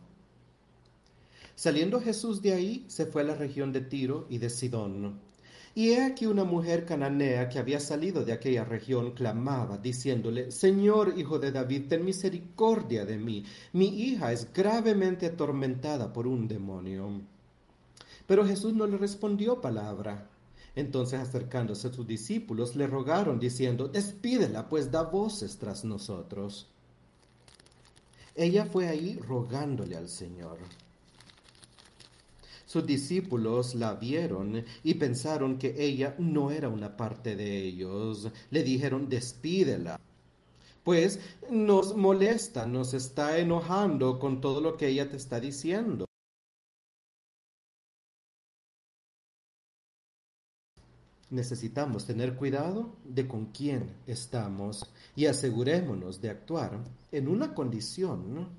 [1.55, 5.19] Saliendo Jesús de ahí, se fue a la región de Tiro y de Sidón.
[5.73, 11.13] Y he aquí una mujer cananea que había salido de aquella región clamaba, diciéndole, Señor,
[11.17, 13.45] hijo de David, ten misericordia de mí.
[13.71, 17.21] Mi hija es gravemente atormentada por un demonio.
[18.27, 20.30] Pero Jesús no le respondió palabra.
[20.75, 26.67] Entonces acercándose a sus discípulos le rogaron diciendo, despídela, pues da voces tras nosotros.
[28.35, 30.57] Ella fue ahí rogándole al Señor.
[32.65, 38.29] Sus discípulos la vieron y pensaron que ella no era una parte de ellos.
[38.49, 39.99] Le dijeron, despídela.
[40.81, 41.19] Pues
[41.49, 46.05] nos molesta, nos está enojando con todo lo que ella te está diciendo.
[51.31, 58.49] Necesitamos tener cuidado de con quién estamos y asegurémonos de actuar en una condición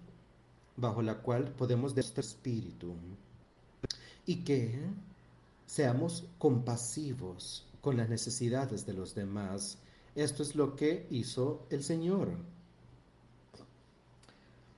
[0.76, 2.94] bajo la cual podemos de nuestro espíritu
[4.24, 4.80] y que
[5.66, 9.78] seamos compasivos con las necesidades de los demás.
[10.14, 12.30] Esto es lo que hizo el Señor.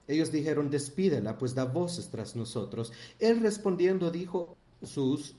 [0.06, 2.92] Ellos dijeron, despídela, pues da voces tras nosotros.
[3.18, 5.36] Él respondiendo dijo, sus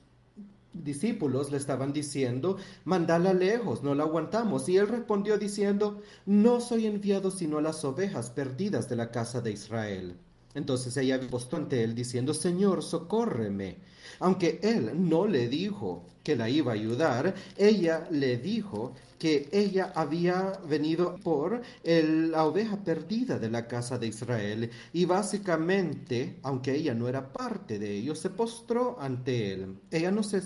[0.84, 4.68] discípulos le estaban diciendo, mandala lejos, no la aguantamos.
[4.70, 9.42] Y él respondió diciendo, no soy enviado sino a las ovejas perdidas de la casa
[9.42, 10.16] de Israel.
[10.56, 13.78] Entonces ella postó ante él diciendo, Señor, socórreme.
[14.20, 19.92] Aunque él no le dijo que la iba a ayudar, ella le dijo que ella
[19.96, 26.94] había venido por la oveja perdida de la casa de Israel y básicamente, aunque ella
[26.94, 29.80] no era parte de ellos, se postró ante él.
[29.92, 30.42] Ella no se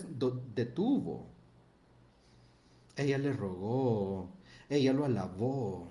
[0.56, 1.28] detuvo.
[2.96, 4.30] Ella le rogó,
[4.68, 5.90] ella lo alabó,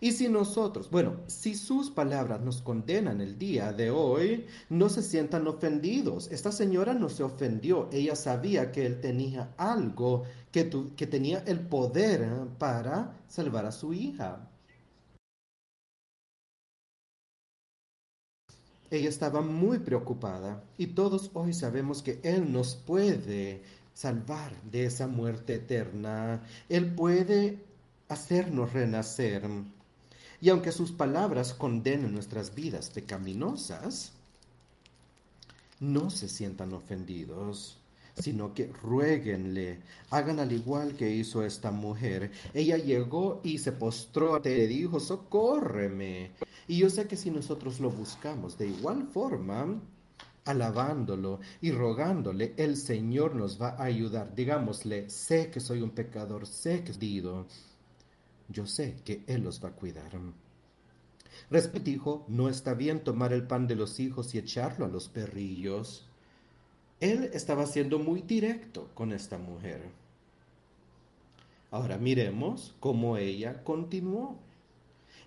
[0.00, 5.02] y si nosotros, bueno, si sus palabras nos condenan el día de hoy, no se
[5.02, 6.28] sientan ofendidos.
[6.30, 11.60] Esta señora no se ofendió, ella sabía que él tenía algo, que, que tenía el
[11.60, 12.28] poder
[12.58, 14.48] para salvar a su hija.
[18.90, 25.06] Ella estaba muy preocupada y todos hoy sabemos que Él nos puede salvar de esa
[25.06, 26.42] muerte eterna.
[26.70, 27.58] Él puede
[28.08, 29.42] hacernos renacer.
[30.40, 34.12] Y aunque sus palabras condenen nuestras vidas pecaminosas,
[35.80, 37.76] no se sientan ofendidos,
[38.16, 39.80] sino que rueguenle,
[40.10, 42.30] hagan al igual que hizo esta mujer.
[42.54, 46.30] Ella llegó y se postró y dijo, socórreme.
[46.66, 49.80] Y yo sé que si nosotros lo buscamos de igual forma,
[50.44, 54.34] alabándolo y rogándole, el Señor nos va a ayudar.
[54.34, 56.98] Digámosle, sé que soy un pecador, sé que he
[58.48, 60.12] yo sé que Él los va a cuidar.
[61.50, 65.08] Respet dijo, no está bien tomar el pan de los hijos y echarlo a los
[65.08, 66.06] perrillos.
[67.00, 69.82] Él estaba siendo muy directo con esta mujer.
[71.70, 74.38] Ahora miremos cómo ella continuó.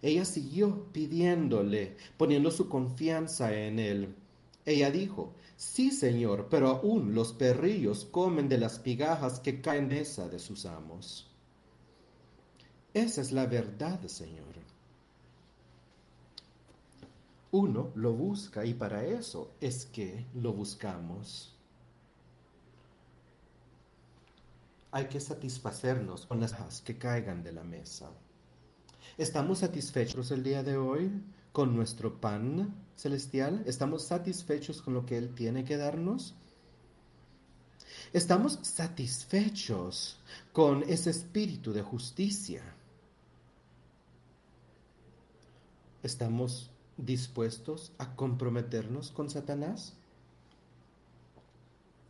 [0.02, 4.16] Ella siguió pidiéndole, poniendo su confianza en él.
[4.66, 10.02] Ella dijo, sí, señor, pero aún los perrillos comen de las pigajas que caen de
[10.02, 11.31] esa de sus amos.
[12.94, 14.52] Esa es la verdad, Señor.
[17.52, 21.54] Uno lo busca y para eso es que lo buscamos.
[24.92, 28.10] Hay que satisfacernos con las cosas que caigan de la mesa.
[29.18, 31.12] ¿Estamos satisfechos el día de hoy
[31.52, 33.64] con nuestro pan celestial?
[33.66, 36.36] ¿Estamos satisfechos con lo que Él tiene que darnos?
[38.14, 40.20] ¿Estamos satisfechos
[40.54, 42.62] con ese espíritu de justicia?
[46.04, 49.94] ¿Estamos dispuestos a comprometernos con Satanás?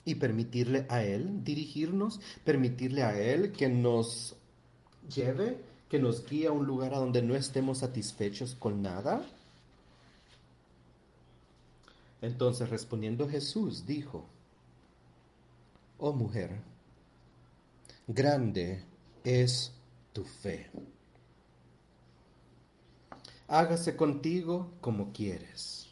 [0.05, 4.35] Y permitirle a Él dirigirnos, permitirle a Él que nos
[5.13, 9.25] lleve, que nos guíe a un lugar a donde no estemos satisfechos con nada.
[12.21, 14.25] Entonces respondiendo Jesús dijo,
[15.97, 16.61] oh mujer,
[18.07, 18.83] grande
[19.23, 19.73] es
[20.13, 20.69] tu fe
[23.51, 25.89] hágase contigo como quieres.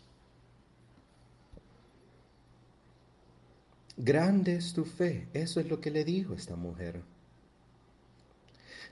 [3.98, 7.02] Grande es tu fe, eso es lo que le dijo esta mujer.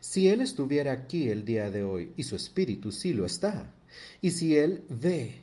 [0.01, 3.74] Si Él estuviera aquí el día de hoy, y su espíritu sí lo está,
[4.22, 5.41] y si Él ve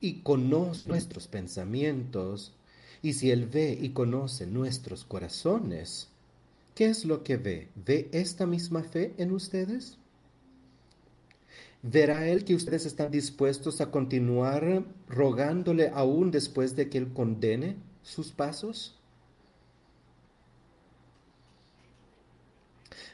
[0.00, 2.56] y conoce nuestros pensamientos,
[3.02, 6.08] y si Él ve y conoce nuestros corazones,
[6.74, 7.68] ¿qué es lo que ve?
[7.76, 9.96] ¿Ve esta misma fe en ustedes?
[11.86, 17.76] ¿Verá Él que ustedes están dispuestos a continuar rogándole aún después de que Él condene
[18.02, 18.98] sus pasos?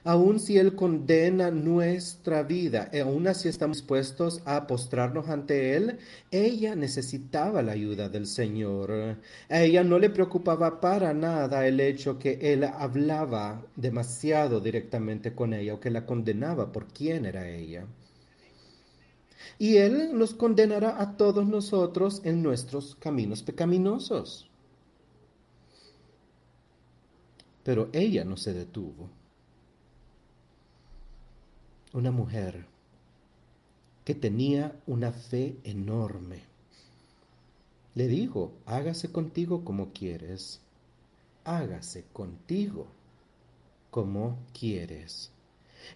[0.04, 5.98] Aun si Él condena nuestra vida, eh, aun así estamos dispuestos a postrarnos ante Él,
[6.30, 9.18] ella necesitaba la ayuda del Señor.
[9.48, 15.54] A ella no le preocupaba para nada el hecho que Él hablaba demasiado directamente con
[15.54, 17.84] ella o que la condenaba por quién era ella.
[19.58, 24.48] Y Él nos condenará a todos nosotros en nuestros caminos pecaminosos.
[27.62, 29.10] Pero ella no se detuvo
[31.92, 32.66] una mujer
[34.04, 36.42] que tenía una fe enorme.
[37.94, 40.60] Le dijo, hágase contigo como quieres,
[41.44, 42.86] hágase contigo
[43.90, 45.32] como quieres.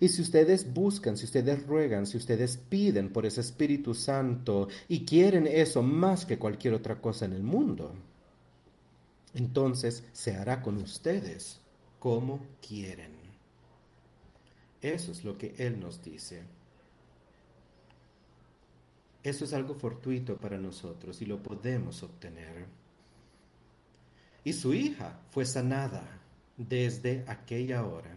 [0.01, 5.05] Y si ustedes buscan, si ustedes ruegan, si ustedes piden por ese Espíritu Santo y
[5.05, 7.93] quieren eso más que cualquier otra cosa en el mundo,
[9.35, 11.61] entonces se hará con ustedes
[11.99, 13.13] como quieren.
[14.81, 16.43] Eso es lo que Él nos dice.
[19.23, 22.67] Eso es algo fortuito para nosotros y lo podemos obtener.
[24.45, 26.21] Y su hija fue sanada
[26.59, 28.15] desde aquella hora.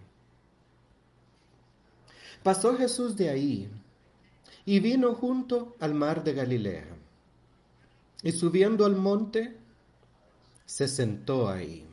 [2.47, 3.69] Pasó Jesús de ahí
[4.63, 6.87] y vino junto al mar de Galilea.
[8.23, 9.57] Y subiendo al monte,
[10.65, 11.85] se sentó ahí.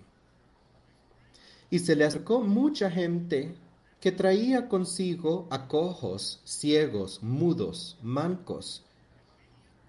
[1.71, 3.57] Y se le acercó mucha gente
[4.01, 8.85] que traía consigo a cojos, ciegos, mudos, mancos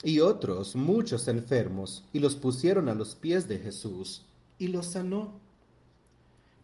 [0.02, 4.26] y otros muchos enfermos, y los pusieron a los pies de Jesús
[4.58, 5.40] y los sanó.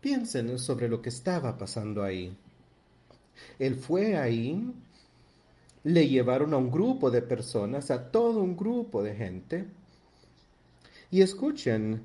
[0.01, 2.35] Piensen sobre lo que estaba pasando ahí.
[3.59, 4.73] Él fue ahí,
[5.83, 9.65] le llevaron a un grupo de personas, a todo un grupo de gente,
[11.09, 12.01] y escuchen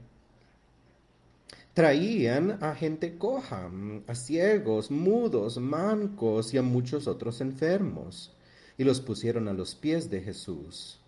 [1.77, 3.71] traían a gente coja,
[4.07, 8.35] a ciegos, mudos, mancos y a muchos otros enfermos,
[8.79, 10.99] y los pusieron a los pies de Jesús.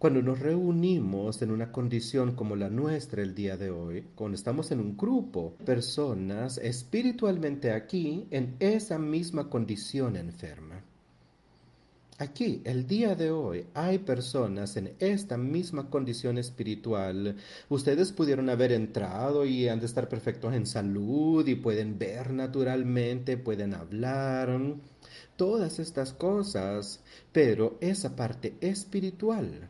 [0.00, 4.70] Cuando nos reunimos en una condición como la nuestra el día de hoy, cuando estamos
[4.70, 10.82] en un grupo, personas espiritualmente aquí en esa misma condición enferma.
[12.16, 17.36] Aquí, el día de hoy, hay personas en esta misma condición espiritual.
[17.68, 23.36] Ustedes pudieron haber entrado y han de estar perfectos en salud y pueden ver naturalmente,
[23.36, 24.58] pueden hablar,
[25.36, 27.00] todas estas cosas,
[27.32, 29.68] pero esa parte espiritual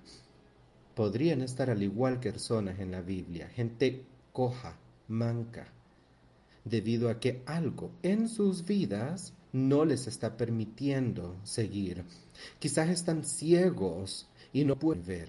[0.95, 4.77] podrían estar al igual que personas en la Biblia, gente coja,
[5.09, 5.69] manca,
[6.65, 12.05] debido a que algo en sus vidas no les está permitiendo seguir.
[12.59, 15.29] Quizás están ciegos y no pueden ver.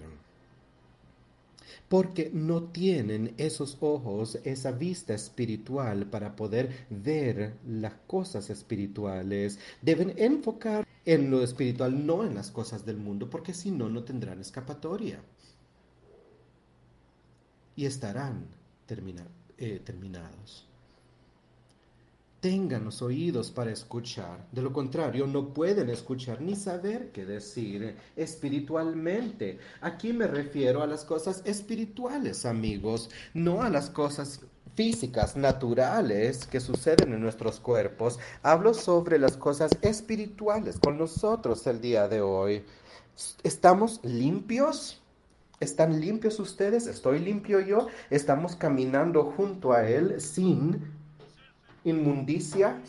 [1.88, 9.58] Porque no tienen esos ojos, esa vista espiritual para poder ver las cosas espirituales.
[9.82, 14.04] Deben enfocar en lo espiritual, no en las cosas del mundo, porque si no, no
[14.04, 15.20] tendrán escapatoria.
[17.76, 18.46] Y estarán
[19.58, 20.66] eh, terminados
[22.42, 24.48] tengan los oídos para escuchar.
[24.50, 29.60] De lo contrario, no pueden escuchar ni saber qué decir espiritualmente.
[29.80, 34.40] Aquí me refiero a las cosas espirituales, amigos, no a las cosas
[34.74, 38.18] físicas, naturales que suceden en nuestros cuerpos.
[38.42, 42.64] Hablo sobre las cosas espirituales con nosotros el día de hoy.
[43.44, 45.01] ¿Estamos limpios?
[45.62, 46.88] ¿Están limpios ustedes?
[46.88, 47.86] ¿Estoy limpio yo?
[48.10, 50.92] ¿Estamos caminando junto a Él sin
[51.84, 52.80] inmundicia?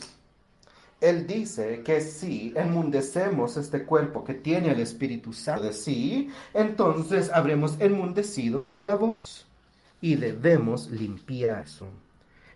[1.00, 7.30] Él dice que si enmundecemos este cuerpo que tiene el Espíritu Santo de sí, entonces
[7.32, 9.46] habremos enmundecido la voz
[10.02, 11.66] y debemos limpiar.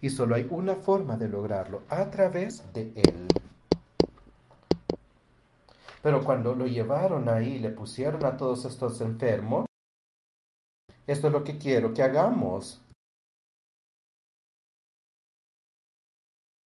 [0.01, 3.27] Y solo hay una forma de lograrlo, a través de Él.
[6.01, 9.67] Pero cuando lo llevaron ahí le pusieron a todos estos enfermos,
[11.07, 12.81] esto es lo que quiero que hagamos.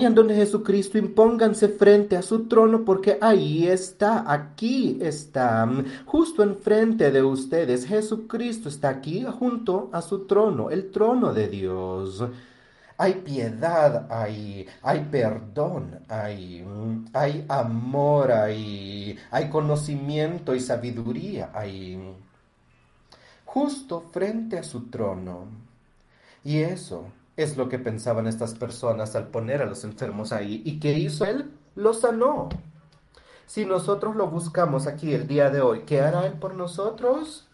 [0.09, 5.68] donde Jesucristo, impónganse frente a su trono porque ahí está, aquí está,
[6.07, 7.86] justo enfrente de ustedes.
[7.86, 12.24] Jesucristo está aquí junto a su trono, el trono de Dios.
[12.97, 16.64] Hay piedad ahí, hay perdón ahí,
[17.12, 21.99] hay amor ahí, hay conocimiento y sabiduría ahí.
[23.53, 25.48] Justo frente a su trono.
[26.44, 30.62] Y eso es lo que pensaban estas personas al poner a los enfermos ahí.
[30.64, 31.51] ¿Y qué hizo él?
[31.74, 32.48] Los sanó.
[33.46, 37.48] Si nosotros lo buscamos aquí el día de hoy, ¿qué hará él por nosotros?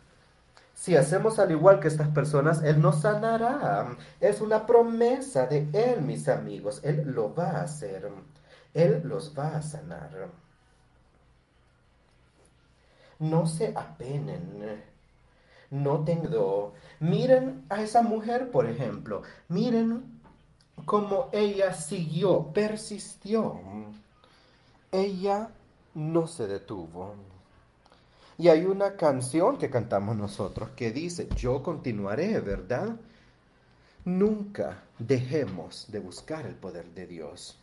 [0.75, 3.97] Si hacemos al igual que estas personas, Él nos sanará.
[4.21, 6.81] Es una promesa de Él, mis amigos.
[6.85, 8.13] Él lo va a hacer.
[8.75, 10.29] Él los va a sanar.
[13.19, 14.85] No se apenen.
[15.71, 16.75] No tengo.
[17.01, 19.23] Miren a esa mujer, por ejemplo.
[19.49, 20.21] Miren
[20.85, 23.61] cómo ella siguió, persistió.
[24.93, 25.51] Ella
[25.95, 27.15] no se detuvo.
[28.39, 32.97] Y hay una canción que cantamos nosotros que dice, yo continuaré, ¿verdad?
[34.05, 37.59] Nunca dejemos de buscar el poder de Dios.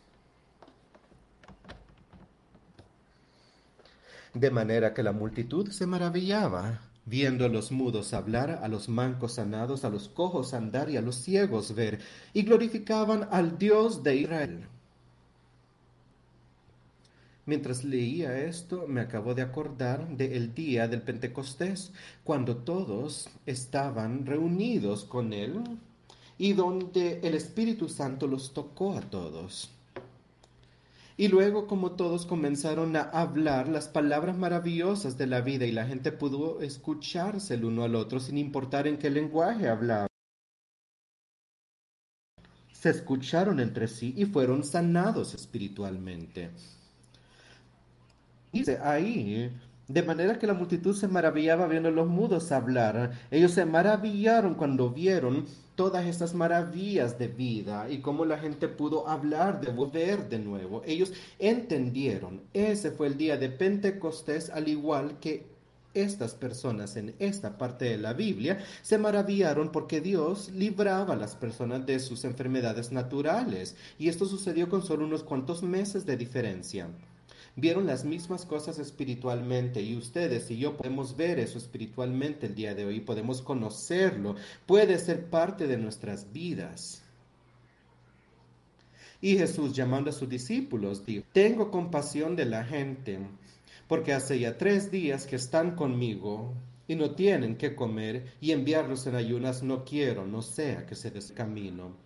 [4.34, 9.34] De manera que la multitud se maravillaba, viendo a los mudos hablar, a los mancos
[9.34, 12.00] sanados, a los cojos andar y a los ciegos ver,
[12.32, 14.66] y glorificaban al Dios de Israel.
[17.46, 21.92] Mientras leía esto, me acabo de acordar del día del Pentecostés,
[22.24, 25.62] cuando todos estaban reunidos con Él
[26.38, 29.70] y donde el Espíritu Santo los tocó a todos.
[31.16, 35.86] Y luego, como todos comenzaron a hablar las palabras maravillosas de la vida y la
[35.86, 40.08] gente pudo escucharse el uno al otro sin importar en qué lenguaje hablaba.
[42.72, 46.50] Se escucharon entre sí y fueron sanados espiritualmente.
[48.52, 49.52] Dice ahí,
[49.88, 53.12] de manera que la multitud se maravillaba viendo a los mudos hablar.
[53.30, 59.08] Ellos se maravillaron cuando vieron todas estas maravillas de vida y cómo la gente pudo
[59.08, 60.82] hablar de volver de nuevo.
[60.86, 62.40] Ellos entendieron.
[62.54, 65.52] Ese fue el día de Pentecostés, al igual que
[65.92, 71.36] estas personas en esta parte de la Biblia se maravillaron porque Dios libraba a las
[71.36, 73.76] personas de sus enfermedades naturales.
[73.98, 76.88] Y esto sucedió con solo unos cuantos meses de diferencia
[77.56, 82.74] vieron las mismas cosas espiritualmente y ustedes y yo podemos ver eso espiritualmente el día
[82.74, 84.36] de hoy, podemos conocerlo,
[84.66, 87.02] puede ser parte de nuestras vidas.
[89.20, 93.20] Y Jesús llamando a sus discípulos dijo, tengo compasión de la gente,
[93.88, 96.52] porque hace ya tres días que están conmigo
[96.86, 101.10] y no tienen que comer y enviarlos en ayunas no quiero, no sea que se
[101.10, 102.03] des camino.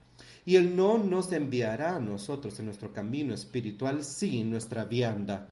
[0.49, 5.51] Y Él no nos enviará a nosotros en nuestro camino espiritual sin nuestra vianda.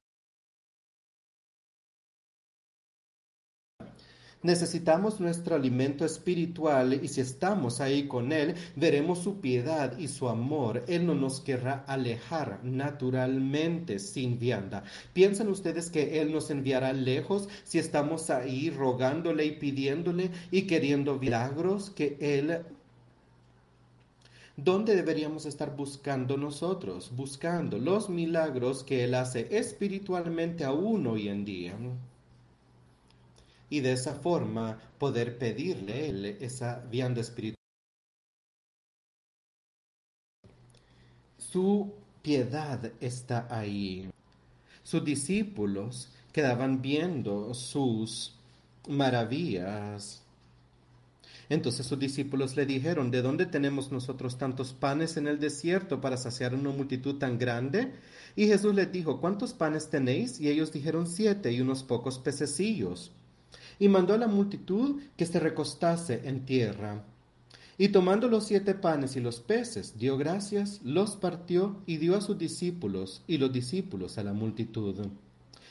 [4.41, 10.29] Necesitamos nuestro alimento espiritual y si estamos ahí con Él, veremos su piedad y su
[10.29, 10.83] amor.
[10.87, 14.83] Él no nos querrá alejar naturalmente sin vianda.
[15.13, 21.19] ¿Piensan ustedes que Él nos enviará lejos si estamos ahí rogándole y pidiéndole y queriendo
[21.19, 22.63] milagros que Él
[24.57, 27.15] ¿Dónde deberíamos estar buscando nosotros?
[27.15, 31.77] Buscando los milagros que Él hace espiritualmente aún hoy en día.
[33.69, 37.55] Y de esa forma poder pedirle Él esa vianda espiritual.
[41.37, 41.93] Su
[42.23, 44.09] piedad está ahí.
[44.81, 48.35] Sus discípulos quedaban viendo sus
[48.87, 50.26] maravillas
[51.49, 56.17] entonces sus discípulos le dijeron, ¿de dónde tenemos nosotros tantos panes en el desierto para
[56.17, 57.93] saciar una multitud tan grande?
[58.35, 60.41] Y Jesús les dijo, ¿cuántos panes tenéis?
[60.41, 63.11] Y ellos dijeron siete y unos pocos pececillos.
[63.79, 67.05] Y mandó a la multitud que se recostase en tierra.
[67.77, 72.21] Y tomando los siete panes y los peces, dio gracias, los partió y dio a
[72.21, 74.95] sus discípulos, y los discípulos a la multitud.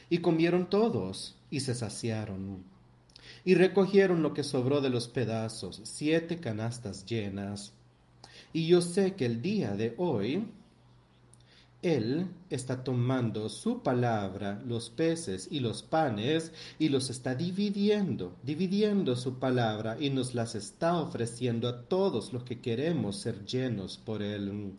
[0.09, 2.76] Y comieron todos y se saciaron
[3.47, 7.73] y recogieron lo que sobró de los pedazos, siete canastas llenas.
[8.53, 10.49] Y yo sé que el día de hoy,
[11.81, 19.15] Él está tomando su palabra, los peces y los panes, y los está dividiendo, dividiendo
[19.15, 24.23] su palabra, y nos las está ofreciendo a todos los que queremos ser llenos por
[24.23, 24.73] Él.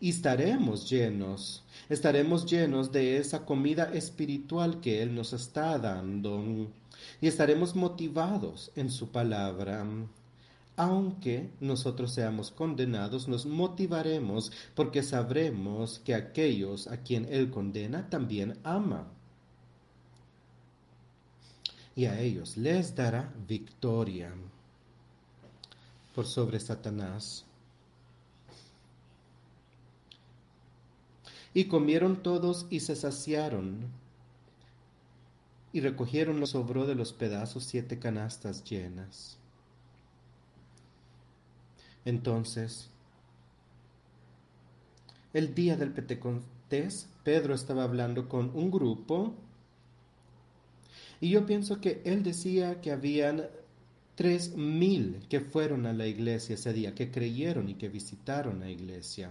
[0.00, 6.72] Y estaremos llenos, estaremos llenos de esa comida espiritual que Él nos está dando
[7.20, 9.84] y estaremos motivados en su palabra.
[10.76, 18.58] Aunque nosotros seamos condenados, nos motivaremos porque sabremos que aquellos a quien Él condena también
[18.64, 19.06] ama.
[21.94, 24.32] Y a ellos les dará victoria
[26.14, 27.44] por sobre Satanás.
[31.52, 33.90] Y comieron todos y se saciaron
[35.72, 39.38] y recogieron lo sobró de los pedazos siete canastas llenas.
[42.04, 42.90] Entonces,
[45.32, 49.34] el día del Pentecostés, Pedro estaba hablando con un grupo
[51.20, 53.48] y yo pienso que él decía que habían
[54.14, 58.68] Tres mil que fueron a la iglesia ese día, que creyeron y que visitaron la
[58.68, 59.30] iglesia.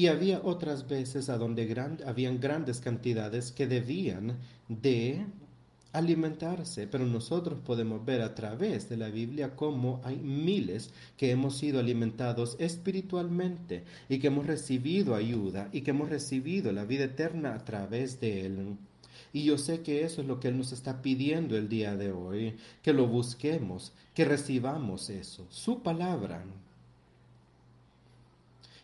[0.00, 5.26] Y había otras veces a donde habían grandes cantidades que debían de
[5.92, 10.88] alimentarse, pero nosotros podemos ver a través de la Biblia cómo hay miles
[11.18, 16.86] que hemos sido alimentados espiritualmente y que hemos recibido ayuda y que hemos recibido la
[16.86, 18.76] vida eterna a través de Él.
[19.34, 22.10] Y yo sé que eso es lo que Él nos está pidiendo el día de
[22.10, 26.42] hoy, que lo busquemos, que recibamos eso, su palabra,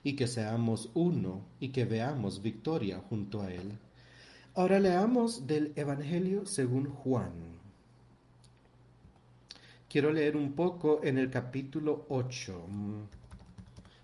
[0.06, 3.76] y que seamos uno y que veamos victoria junto a Él.
[4.54, 7.32] Ahora leamos del Evangelio según Juan.
[9.88, 13.02] Quiero leer un poco en el capítulo 8 mm,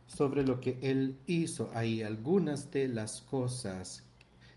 [0.09, 4.03] sobre lo que él hizo ahí, algunas de las cosas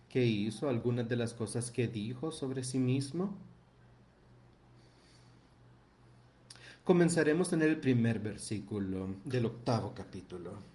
[0.09, 3.37] que hizo, algunas de las cosas que dijo sobre sí mismo.
[6.83, 10.74] Comenzaremos en el primer versículo del octavo capítulo.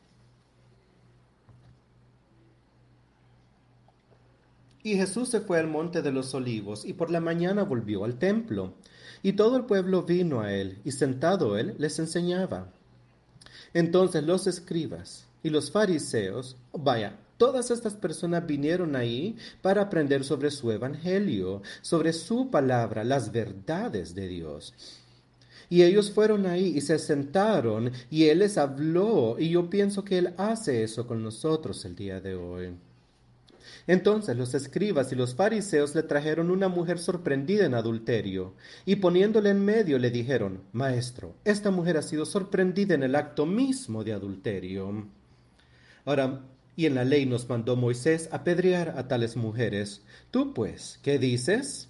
[4.82, 8.18] Y Jesús se fue al monte de los olivos y por la mañana volvió al
[8.18, 8.74] templo.
[9.22, 12.72] Y todo el pueblo vino a él, y sentado él les enseñaba.
[13.74, 20.50] Entonces los escribas y los fariseos, vaya, todas estas personas vinieron ahí para aprender sobre
[20.50, 24.74] su evangelio, sobre su palabra, las verdades de Dios.
[25.68, 30.18] Y ellos fueron ahí y se sentaron y Él les habló y yo pienso que
[30.18, 32.74] Él hace eso con nosotros el día de hoy.
[33.86, 38.54] Entonces los escribas y los fariseos le trajeron una mujer sorprendida en adulterio,
[38.84, 43.46] y poniéndole en medio le dijeron, Maestro, esta mujer ha sido sorprendida en el acto
[43.46, 45.06] mismo de adulterio.
[46.04, 46.42] Ahora,
[46.76, 50.02] y en la ley nos mandó Moisés apedrear a tales mujeres.
[50.30, 51.88] Tú pues, ¿qué dices?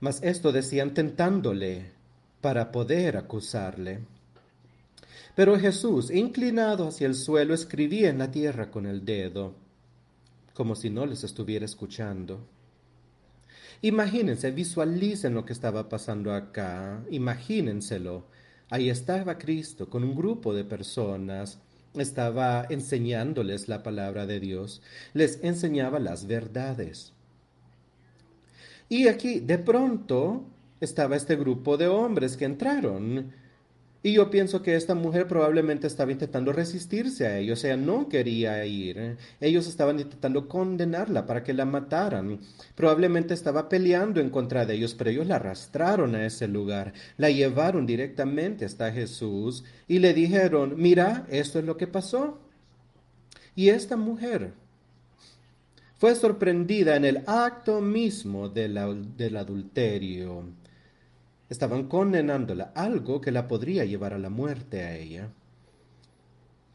[0.00, 1.90] Mas esto decían tentándole
[2.40, 4.00] para poder acusarle.
[5.34, 9.54] Pero Jesús, inclinado hacia el suelo, escribía en la tierra con el dedo
[10.58, 12.40] como si no les estuviera escuchando.
[13.80, 18.24] Imagínense, visualicen lo que estaba pasando acá, imagínenselo.
[18.68, 21.60] Ahí estaba Cristo con un grupo de personas,
[21.94, 24.82] estaba enseñándoles la palabra de Dios,
[25.14, 27.12] les enseñaba las verdades.
[28.88, 30.44] Y aquí, de pronto,
[30.80, 33.30] estaba este grupo de hombres que entraron
[34.00, 38.08] y yo pienso que esta mujer probablemente estaba intentando resistirse a ellos, o sea, no
[38.08, 39.16] quería ir.
[39.40, 42.38] Ellos estaban intentando condenarla para que la mataran.
[42.76, 47.30] Probablemente estaba peleando en contra de ellos, pero ellos la arrastraron a ese lugar, la
[47.30, 52.38] llevaron directamente hasta Jesús y le dijeron, mira, esto es lo que pasó.
[53.56, 54.52] Y esta mujer
[55.98, 60.44] fue sorprendida en el acto mismo del adulterio.
[61.48, 65.30] Estaban condenándola, algo que la podría llevar a la muerte a ella.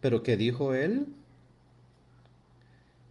[0.02, 1.08] Pero ¿qué dijo él?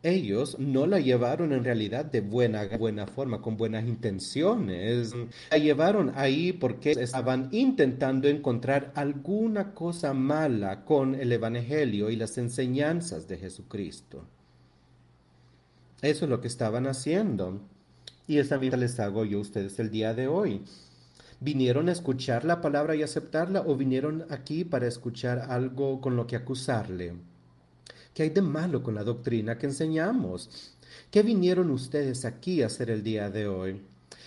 [0.03, 5.15] Ellos no la llevaron en realidad de buena, buena forma, con buenas intenciones.
[5.53, 12.37] La llevaron ahí porque estaban intentando encontrar alguna cosa mala con el Evangelio y las
[12.37, 14.25] enseñanzas de Jesucristo.
[16.01, 17.61] Eso es lo que estaban haciendo.
[18.27, 20.63] Y esa vida les hago yo a ustedes el día de hoy.
[21.45, 26.25] ¿Vinieron a escuchar la palabra y aceptarla o vinieron aquí para escuchar algo con lo
[26.25, 27.15] que acusarle?
[28.15, 30.77] ¿Qué hay de malo con la doctrina que enseñamos?
[31.11, 33.81] ¿Qué vinieron ustedes aquí a hacer el día de hoy?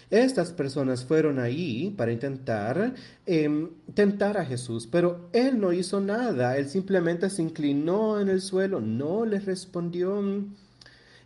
[0.10, 2.94] Estas personas fueron ahí para intentar
[3.26, 8.42] em, tentar a Jesús, pero él no hizo nada, él simplemente se inclinó en el
[8.42, 10.22] suelo, no les respondió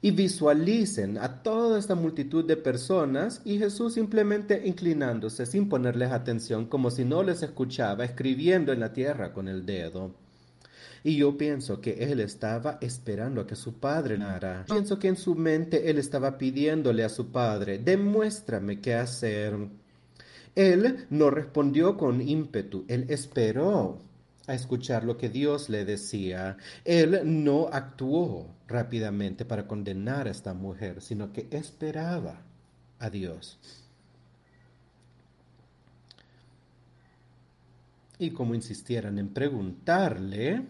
[0.02, 6.66] y visualicen a toda esta multitud de personas y Jesús simplemente inclinándose sin ponerles atención
[6.66, 10.16] como si no les escuchaba, escribiendo en la tierra con el dedo.
[11.04, 14.66] Y yo pienso que él estaba esperando a que su padre nara.
[14.68, 19.56] Pienso que en su mente él estaba pidiéndole a su padre, demuéstrame qué hacer.
[20.56, 24.00] Él no respondió con ímpetu, él esperó
[24.48, 26.58] a escuchar lo que Dios le decía.
[26.84, 32.42] Él no actuó rápidamente para condenar a esta mujer, sino que esperaba
[33.00, 33.60] a Dios.
[38.18, 40.66] Y como insistieran en preguntarle,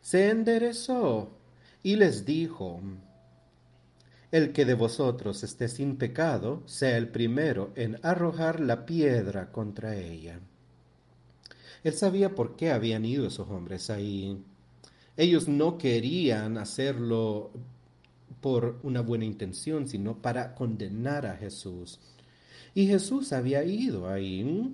[0.00, 1.30] se enderezó
[1.82, 2.80] y les dijo,
[4.30, 9.96] el que de vosotros esté sin pecado, sea el primero en arrojar la piedra contra
[9.96, 10.40] ella.
[11.82, 14.44] Él sabía por qué habían ido esos hombres ahí.
[15.18, 17.50] Ellos no querían hacerlo
[18.40, 21.98] por una buena intención, sino para condenar a Jesús.
[22.72, 24.72] Y Jesús había ido ahí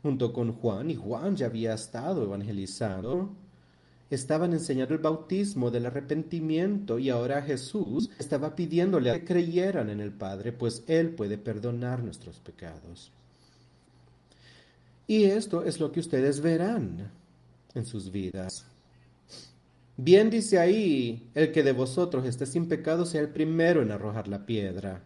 [0.00, 3.34] junto con Juan y Juan ya había estado evangelizando.
[4.10, 10.12] Estaban enseñando el bautismo del arrepentimiento y ahora Jesús estaba pidiéndole que creyeran en el
[10.12, 13.10] Padre, pues Él puede perdonar nuestros pecados.
[15.08, 17.10] Y esto es lo que ustedes verán
[17.74, 18.69] en sus vidas.
[20.02, 24.28] Bien dice ahí, el que de vosotros esté sin pecado sea el primero en arrojar
[24.28, 25.04] la piedra.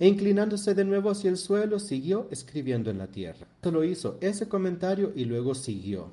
[0.00, 3.46] E inclinándose de nuevo hacia el suelo, siguió escribiendo en la tierra.
[3.62, 6.10] Solo hizo ese comentario y luego siguió,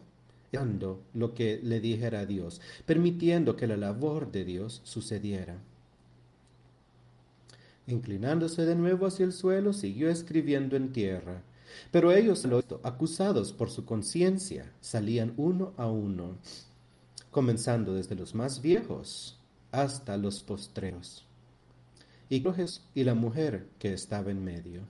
[0.52, 5.58] dando lo que le dijera a Dios, permitiendo que la labor de Dios sucediera.
[7.88, 11.42] Inclinándose de nuevo hacia el suelo, siguió escribiendo en tierra.
[11.90, 12.48] Pero ellos,
[12.84, 16.36] acusados por su conciencia, salían uno a uno,
[17.32, 19.40] comenzando desde los más viejos
[19.72, 21.26] hasta los postreros
[22.32, 24.84] y la mujer que estaba en medio.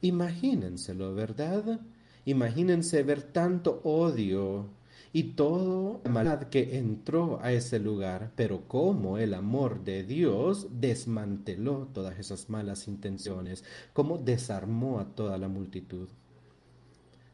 [0.00, 1.80] Imagínenselo, ¿verdad?
[2.24, 4.70] Imagínense ver tanto odio
[5.12, 10.68] y todo la maldad que entró a ese lugar, pero cómo el amor de Dios
[10.80, 16.08] desmanteló todas esas malas intenciones, cómo desarmó a toda la multitud.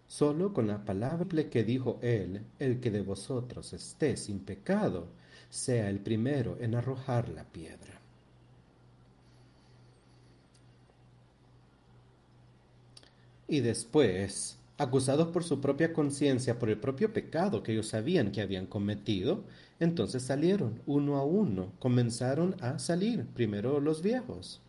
[0.09, 5.07] Solo con la palabra que dijo él, el que de vosotros esté sin pecado,
[5.51, 8.01] sea el primero en arrojar la piedra.
[13.47, 18.41] Y después, acusados por su propia conciencia por el propio pecado que ellos sabían que
[18.41, 19.45] habían cometido,
[19.79, 24.61] entonces salieron uno a uno, comenzaron a salir, primero los viejos,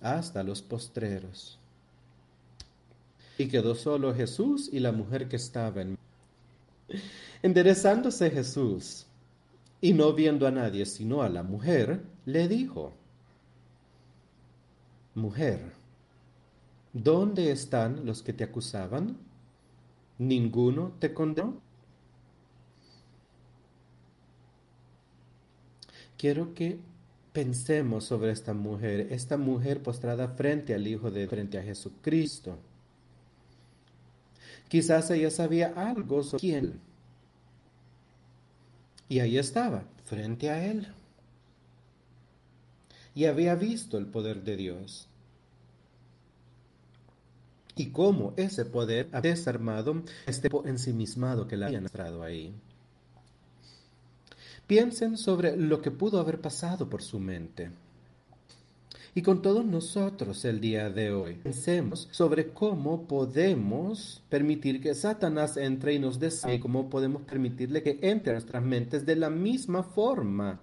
[0.00, 1.58] hasta los postreros.
[3.38, 5.98] Y quedó solo Jesús y la mujer que estaba en...
[7.42, 9.06] Enderezándose Jesús
[9.80, 12.92] y no viendo a nadie sino a la mujer, le dijo,
[15.14, 15.72] Mujer,
[16.94, 19.16] ¿Dónde están los que te acusaban?
[20.16, 21.60] ¿Ninguno te condenó?
[26.16, 26.78] Quiero que
[27.32, 32.58] pensemos sobre esta mujer, esta mujer postrada frente al Hijo de frente a Jesucristo.
[34.68, 36.80] Quizás ella sabía algo sobre quién.
[39.08, 40.88] Y ahí estaba, frente a él.
[43.14, 45.08] Y había visto el poder de Dios
[47.76, 52.54] y cómo ese poder ha desarmado este ensimismado que le habían entrado ahí.
[54.66, 57.70] Piensen sobre lo que pudo haber pasado por su mente.
[59.16, 65.56] Y con todos nosotros el día de hoy, pensemos sobre cómo podemos permitir que Satanás
[65.56, 69.84] entre y nos desee, cómo podemos permitirle que entre a nuestras mentes de la misma
[69.84, 70.60] forma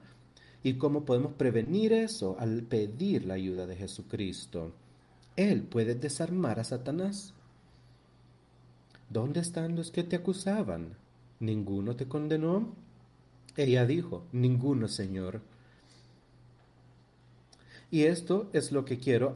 [0.64, 4.74] y cómo podemos prevenir eso al pedir la ayuda de Jesucristo.
[5.38, 7.34] Él puede desarmar a Satanás.
[9.10, 10.98] ¿Dónde están los que te acusaban?
[11.40, 12.68] ¿Ninguno te condenó?
[13.56, 15.40] Ella dijo, ninguno, Señor.
[17.92, 19.36] Y esto es lo que quiero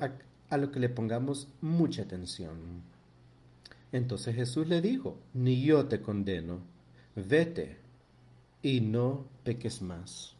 [0.49, 2.81] a, lo que le pongamos mucha atención.
[3.91, 6.59] Entonces Jesús le dijo, ni yo te condeno,
[7.15, 7.77] vete
[8.61, 10.33] y no peques más.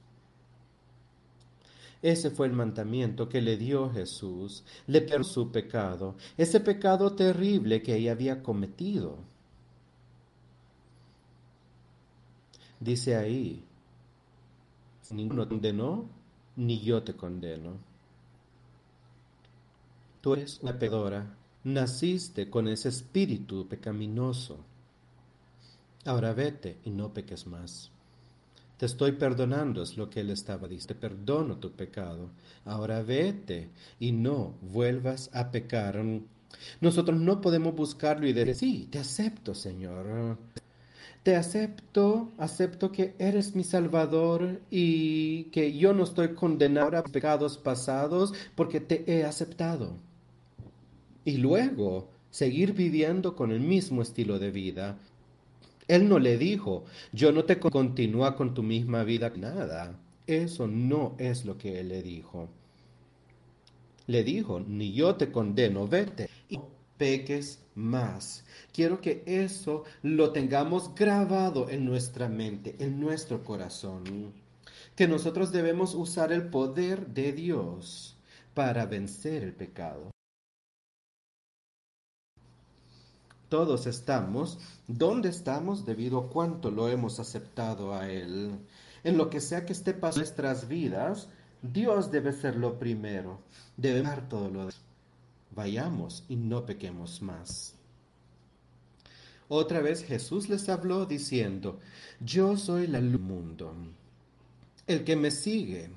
[2.01, 4.63] Ese fue el mandamiento que le dio Jesús.
[4.87, 9.17] Le perdonó su pecado, ese pecado terrible que ella había cometido.
[12.79, 13.63] Dice ahí,
[15.09, 16.07] ninguno condenó,
[16.55, 17.94] ni yo te condeno.
[20.25, 24.57] Tú eres una pecadora, naciste con ese espíritu pecaminoso.
[26.03, 27.91] Ahora vete y no peques más.
[28.77, 30.95] Te estoy perdonando, es lo que él estaba diciendo.
[30.95, 32.31] Te perdono tu pecado.
[32.65, 33.69] Ahora vete
[33.99, 36.03] y no vuelvas a pecar.
[36.81, 40.39] Nosotros no podemos buscarlo y decir, sí, te acepto, Señor.
[41.21, 47.59] Te acepto, acepto que eres mi Salvador y que yo no estoy condenado a pecados
[47.59, 50.03] pasados porque te he aceptado.
[51.25, 54.97] Y luego seguir viviendo con el mismo estilo de vida,
[55.87, 59.99] él no le dijo, yo no te continúa con tu misma vida, nada.
[60.27, 62.47] Eso no es lo que él le dijo.
[64.07, 66.59] Le dijo, ni yo te condeno, vete y
[66.97, 68.45] peques más.
[68.71, 74.33] Quiero que eso lo tengamos grabado en nuestra mente, en nuestro corazón.
[74.95, 78.17] Que nosotros debemos usar el poder de Dios
[78.53, 80.14] para vencer el pecado.
[83.55, 88.59] Todos estamos donde estamos debido a cuánto lo hemos aceptado a Él.
[89.05, 91.29] En lo que sea que esté pasando en nuestras vidas,
[91.61, 93.39] Dios debe ser lo primero,
[93.77, 94.81] debe dar todo lo demás.
[95.51, 97.75] Vayamos y no pequemos más.
[99.47, 101.79] Otra vez Jesús les habló diciendo,
[102.19, 103.73] yo soy la luz del mundo.
[104.85, 105.91] El que me sigue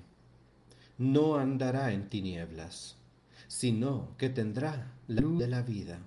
[0.97, 2.95] no andará en tinieblas,
[3.49, 5.99] sino que tendrá la luz de la vida.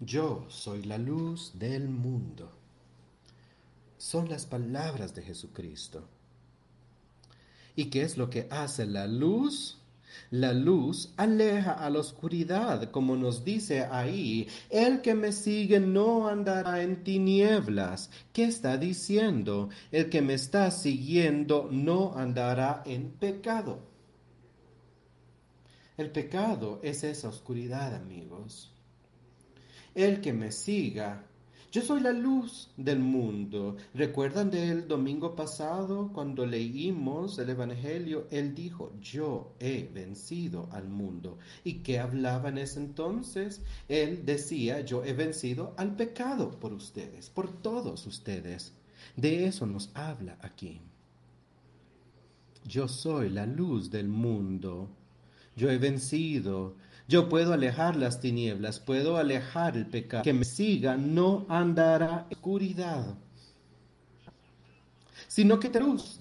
[0.00, 2.50] Yo soy la luz del mundo.
[3.96, 6.06] Son las palabras de Jesucristo.
[7.74, 9.78] ¿Y qué es lo que hace la luz?
[10.30, 16.28] La luz aleja a la oscuridad, como nos dice ahí, el que me sigue no
[16.28, 18.10] andará en tinieblas.
[18.34, 19.70] ¿Qué está diciendo?
[19.92, 23.80] El que me está siguiendo no andará en pecado.
[25.96, 28.75] El pecado es esa oscuridad, amigos.
[29.96, 31.26] El que me siga
[31.76, 33.76] yo soy la luz del mundo.
[33.92, 38.28] ¿Recuerdan del domingo pasado cuando leímos el Evangelio?
[38.30, 41.36] Él dijo, yo he vencido al mundo.
[41.64, 43.60] ¿Y qué hablaba en ese entonces?
[43.90, 48.72] Él decía, yo he vencido al pecado por ustedes, por todos ustedes.
[49.14, 50.80] De eso nos habla aquí.
[52.64, 54.88] Yo soy la luz del mundo.
[55.56, 56.76] Yo he vencido
[57.08, 60.24] yo puedo alejar las tinieblas, puedo alejar el pecado.
[60.24, 63.14] Que me siga no andará en oscuridad,
[65.28, 66.18] sino que luz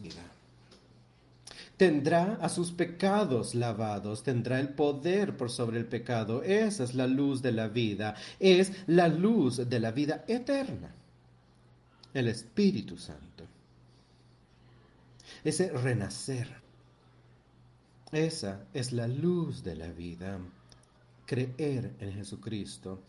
[1.78, 6.44] tendrá a sus pecados lavados, tendrá el poder por sobre el pecado.
[6.44, 10.94] Esa es la luz de la vida, es la luz de la vida eterna,
[12.14, 13.44] el Espíritu Santo.
[15.44, 16.48] Ese renacer,
[18.12, 20.40] esa es la luz de la vida
[21.26, 23.02] creer en Jesucristo.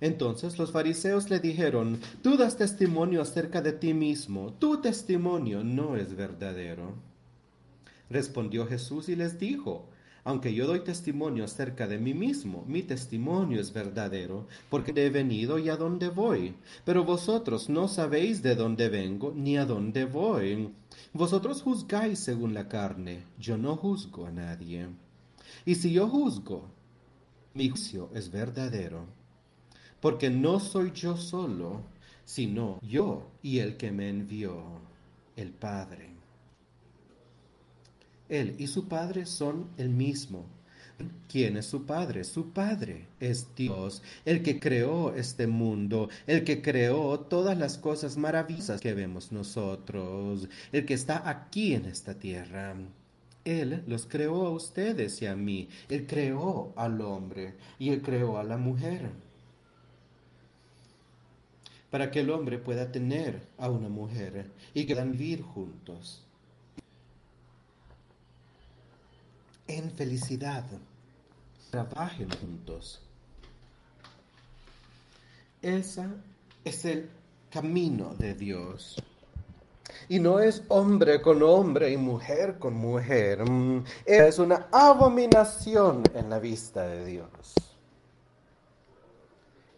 [0.00, 5.96] Entonces los fariseos le dijeron, tú das testimonio acerca de ti mismo, tu testimonio no
[5.96, 6.94] es verdadero.
[8.10, 9.88] Respondió Jesús y les dijo,
[10.24, 15.58] aunque yo doy testimonio acerca de mí mismo, mi testimonio es verdadero, porque he venido
[15.58, 16.54] y a dónde voy.
[16.86, 20.70] Pero vosotros no sabéis de dónde vengo ni a dónde voy.
[21.12, 24.88] Vosotros juzgáis según la carne, yo no juzgo a nadie.
[25.66, 26.70] Y si yo juzgo,
[27.54, 29.06] mi juicio es verdadero,
[30.00, 31.82] porque no soy yo solo,
[32.24, 34.62] sino yo y el que me envió,
[35.36, 36.10] el Padre.
[38.28, 40.46] Él y su Padre son el mismo.
[41.28, 42.24] ¿Quién es su Padre?
[42.24, 48.16] Su Padre es Dios, el que creó este mundo, el que creó todas las cosas
[48.16, 52.76] maravillosas que vemos nosotros, el que está aquí en esta tierra.
[53.44, 55.68] Él los creó a ustedes y a mí.
[55.88, 59.10] Él creó al hombre y Él creó a la mujer.
[61.90, 66.24] Para que el hombre pueda tener a una mujer y que puedan vivir juntos.
[69.66, 70.64] En felicidad.
[71.70, 73.00] Trabajen juntos.
[75.60, 76.06] Ese
[76.64, 77.10] es el
[77.50, 78.96] camino de Dios.
[80.08, 83.48] Y no es hombre con hombre y mujer con mujer.
[83.48, 87.54] Mm, es una abominación en la vista de Dios.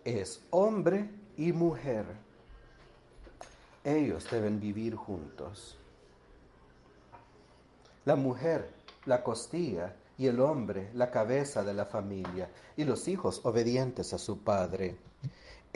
[0.05, 2.05] Es hombre y mujer.
[3.85, 5.77] Ellos deben vivir juntos.
[8.05, 8.71] La mujer,
[9.05, 14.19] la costilla, y el hombre, la cabeza de la familia, y los hijos obedientes a
[14.19, 14.97] su padre.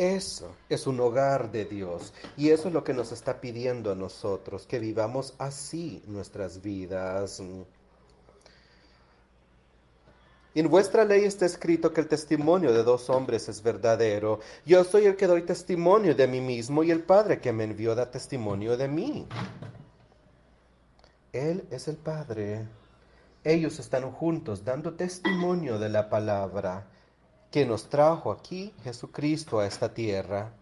[0.01, 3.94] Eso es un hogar de Dios y eso es lo que nos está pidiendo a
[3.94, 7.42] nosotros, que vivamos así nuestras vidas.
[10.55, 14.40] En vuestra ley está escrito que el testimonio de dos hombres es verdadero.
[14.64, 17.94] Yo soy el que doy testimonio de mí mismo y el Padre que me envió
[17.94, 19.28] da testimonio de mí.
[21.30, 22.66] Él es el Padre.
[23.44, 26.86] Ellos están juntos dando testimonio de la palabra
[27.51, 30.53] que nos trajo aquí Jesucristo a esta tierra.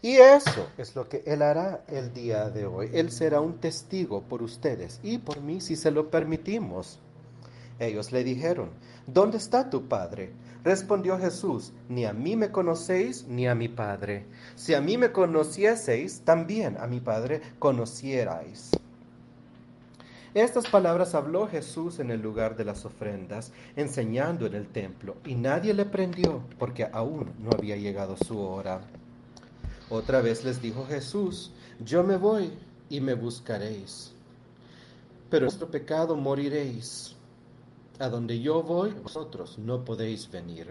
[0.00, 2.90] Y eso es lo que Él hará el día de hoy.
[2.92, 7.00] Él será un testigo por ustedes y por mí si se lo permitimos.
[7.80, 8.70] Ellos le dijeron,
[9.06, 10.32] ¿dónde está tu Padre?
[10.64, 14.26] Respondió Jesús, ni a mí me conocéis ni a mi Padre.
[14.56, 18.70] Si a mí me conocieseis, también a mi Padre conocierais.
[20.38, 25.34] Estas palabras habló Jesús en el lugar de las ofrendas, enseñando en el templo, y
[25.34, 28.82] nadie le prendió, porque aún no había llegado su hora.
[29.90, 32.52] Otra vez les dijo Jesús, yo me voy
[32.88, 34.12] y me buscaréis,
[35.28, 37.16] pero vuestro pecado moriréis.
[37.98, 40.68] A donde yo voy, vosotros no podéis venir.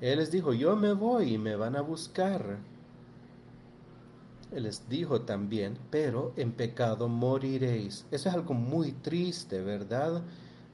[0.00, 2.58] Él les dijo, yo me voy y me van a buscar
[4.60, 8.06] les dijo también, pero en pecado moriréis.
[8.10, 10.22] Eso es algo muy triste, ¿verdad?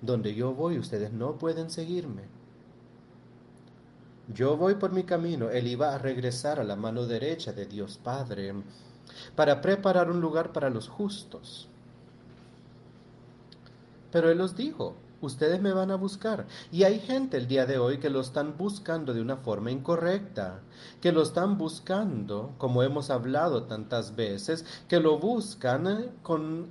[0.01, 2.23] Donde yo voy, ustedes no pueden seguirme.
[4.33, 5.51] Yo voy por mi camino.
[5.51, 8.55] Él iba a regresar a la mano derecha de Dios Padre
[9.35, 11.69] para preparar un lugar para los justos.
[14.13, 16.47] Pero Él los dijo, ustedes me van a buscar.
[16.73, 20.61] Y hay gente el día de hoy que lo están buscando de una forma incorrecta,
[21.01, 26.69] que lo están buscando, como hemos hablado tantas veces, que lo buscan eh, con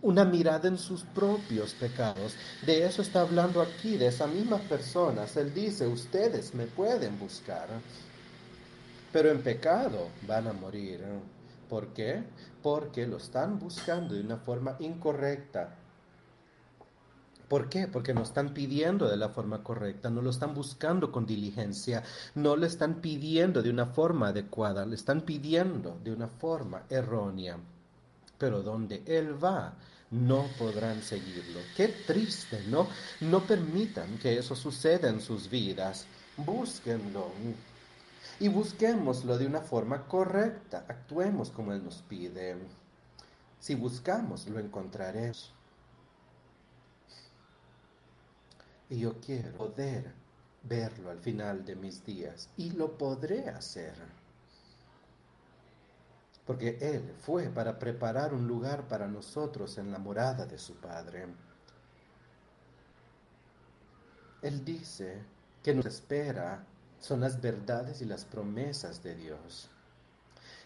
[0.00, 2.34] una mirada en sus propios pecados.
[2.64, 5.36] De eso está hablando aquí, de esas mismas personas.
[5.36, 7.68] Él dice, ustedes me pueden buscar,
[9.12, 11.04] pero en pecado van a morir.
[11.68, 12.22] ¿Por qué?
[12.62, 15.76] Porque lo están buscando de una forma incorrecta.
[17.48, 17.88] ¿Por qué?
[17.88, 22.02] Porque no están pidiendo de la forma correcta, no lo están buscando con diligencia,
[22.34, 27.58] no le están pidiendo de una forma adecuada, le están pidiendo de una forma errónea
[28.38, 29.74] pero donde Él va,
[30.10, 31.60] no podrán seguirlo.
[31.76, 32.88] Qué triste, ¿no?
[33.20, 36.06] No permitan que eso suceda en sus vidas.
[36.36, 37.32] Búsquenlo.
[38.40, 40.84] Y busquémoslo de una forma correcta.
[40.88, 42.56] Actuemos como Él nos pide.
[43.58, 45.52] Si buscamos, lo encontraremos.
[48.90, 50.12] Y yo quiero poder
[50.62, 52.48] verlo al final de mis días.
[52.56, 53.94] Y lo podré hacer
[56.48, 61.26] porque Él fue para preparar un lugar para nosotros en la morada de su Padre.
[64.40, 65.18] Él dice
[65.62, 66.64] que nos espera
[67.00, 69.68] son las verdades y las promesas de Dios.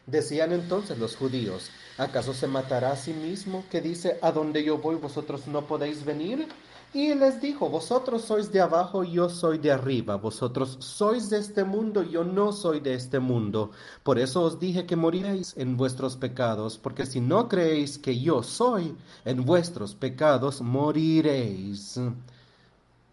[0.06, 4.78] Decían entonces los judíos, ¿acaso se matará a sí mismo que dice, a donde yo
[4.78, 6.46] voy vosotros no podéis venir?
[6.95, 11.64] Y les dijo, vosotros sois de abajo, yo soy de arriba, vosotros sois de este
[11.64, 13.70] mundo, yo no soy de este mundo.
[14.03, 18.43] Por eso os dije que moriréis en vuestros pecados, porque si no creéis que yo
[18.43, 21.99] soy, en vuestros pecados moriréis.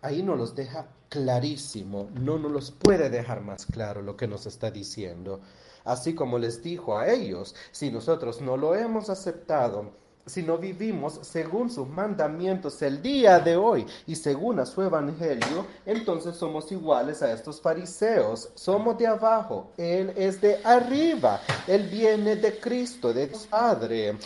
[0.01, 4.45] Ahí nos los deja clarísimo, no nos los puede dejar más claro lo que nos
[4.45, 5.39] está diciendo.
[5.85, 9.91] Así como les dijo a ellos, si nosotros no lo hemos aceptado,
[10.25, 15.65] si no vivimos según sus mandamientos el día de hoy y según a su evangelio,
[15.85, 18.49] entonces somos iguales a estos fariseos.
[18.55, 24.17] Somos de abajo, Él es de arriba, Él viene de Cristo, de Dios Padre.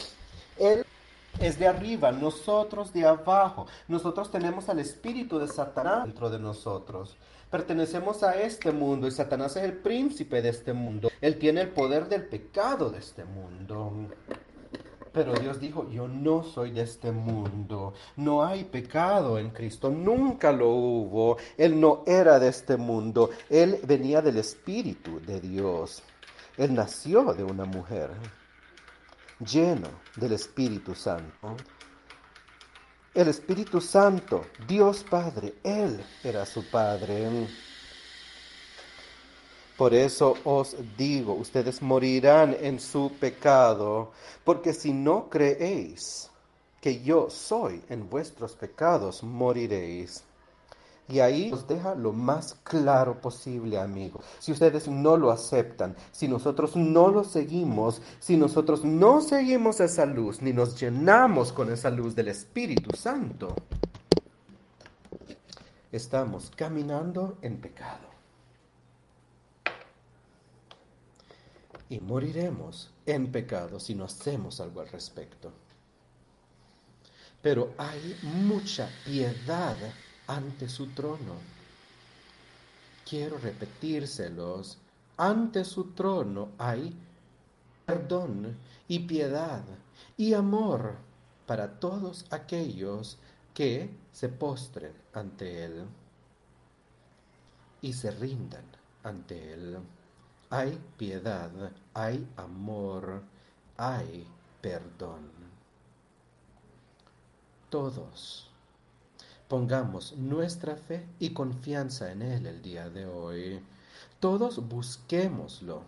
[0.60, 0.86] Él
[1.40, 3.66] es de arriba, nosotros de abajo.
[3.88, 7.18] Nosotros tenemos al espíritu de Satanás dentro de nosotros.
[7.50, 11.10] Pertenecemos a este mundo y Satanás es el príncipe de este mundo.
[11.22, 14.10] Él tiene el poder del pecado de este mundo.
[15.14, 20.52] Pero Dios dijo, yo no soy de este mundo, no hay pecado en Cristo, nunca
[20.52, 26.02] lo hubo, Él no era de este mundo, Él venía del Espíritu de Dios,
[26.58, 28.10] Él nació de una mujer,
[29.40, 31.56] lleno del Espíritu Santo.
[33.14, 37.48] El Espíritu Santo, Dios Padre, Él era su Padre.
[39.78, 44.12] Por eso os digo, ustedes morirán en su pecado,
[44.44, 46.30] porque si no creéis
[46.80, 50.24] que yo soy en vuestros pecados, moriréis.
[51.10, 54.24] Y ahí os deja lo más claro posible, amigos.
[54.40, 60.06] Si ustedes no lo aceptan, si nosotros no lo seguimos, si nosotros no seguimos esa
[60.06, 63.56] luz, ni nos llenamos con esa luz del Espíritu Santo,
[65.92, 68.13] estamos caminando en pecado.
[71.94, 75.52] Y moriremos en pecado si no hacemos algo al respecto.
[77.40, 79.78] Pero hay mucha piedad
[80.26, 81.36] ante su trono.
[83.08, 84.80] Quiero repetírselos.
[85.18, 86.96] Ante su trono hay
[87.86, 88.58] perdón
[88.88, 89.64] y piedad
[90.18, 90.96] y amor
[91.46, 93.20] para todos aquellos
[93.54, 95.86] que se postren ante Él
[97.82, 98.66] y se rindan
[99.04, 99.78] ante Él.
[100.50, 101.52] Hay piedad,
[101.94, 103.22] hay amor,
[103.78, 104.28] hay
[104.62, 105.30] perdón.
[107.70, 108.50] Todos
[109.48, 113.64] pongamos nuestra fe y confianza en Él el día de hoy.
[114.20, 115.84] Todos busquémoslo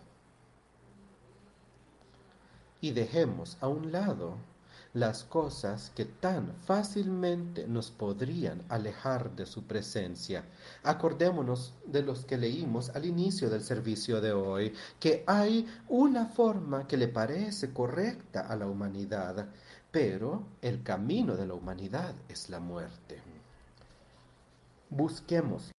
[2.80, 4.36] y dejemos a un lado
[4.96, 10.46] las cosas que tan fácilmente nos podrían alejar de su presencia.
[10.84, 16.86] Acordémonos de los que leímos al inicio del servicio de hoy, que hay una forma
[16.86, 19.46] que le parece correcta a la humanidad,
[19.90, 23.20] pero el camino de la humanidad es la muerte.
[24.88, 25.72] Busquemos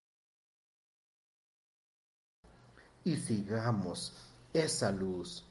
[3.03, 4.13] y sigamos
[4.53, 5.43] esa luz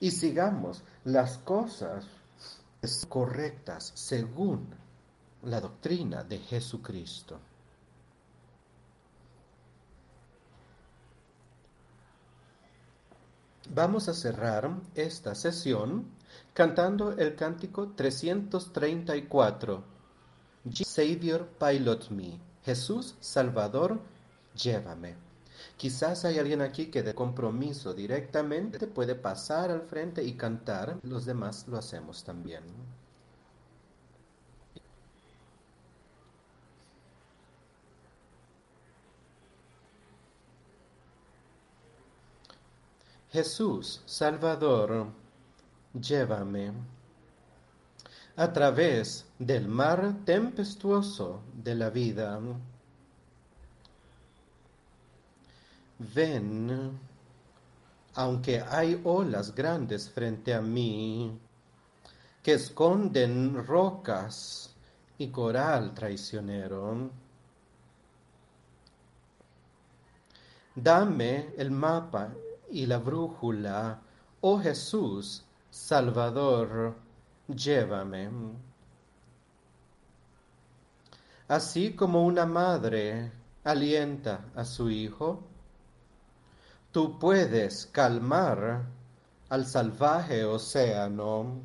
[0.00, 2.06] y sigamos las cosas
[3.06, 4.68] correctas según
[5.42, 7.38] la doctrina de Jesucristo.
[13.74, 16.06] Vamos a cerrar esta sesión
[16.54, 19.84] cantando el cántico 334.
[20.84, 22.40] Savior, pilot me.
[22.64, 24.00] Jesús, Salvador,
[24.54, 25.27] llévame.
[25.76, 30.98] Quizás hay alguien aquí que de compromiso directamente puede pasar al frente y cantar.
[31.02, 32.62] Los demás lo hacemos también.
[43.30, 45.06] Jesús, Salvador,
[45.92, 46.72] llévame
[48.36, 52.40] a través del mar tempestuoso de la vida.
[55.98, 56.98] Ven,
[58.14, 61.36] aunque hay olas grandes frente a mí,
[62.42, 64.74] que esconden rocas
[65.18, 67.10] y coral traicionero.
[70.74, 72.32] Dame el mapa
[72.70, 74.00] y la brújula,
[74.40, 76.94] oh Jesús, Salvador,
[77.48, 78.30] llévame.
[81.48, 83.32] Así como una madre
[83.64, 85.47] alienta a su hijo,
[86.92, 88.86] tú puedes calmar
[89.48, 91.60] al salvaje océano.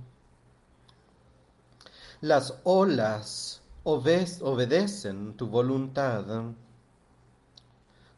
[2.21, 6.25] Las olas obedecen tu voluntad.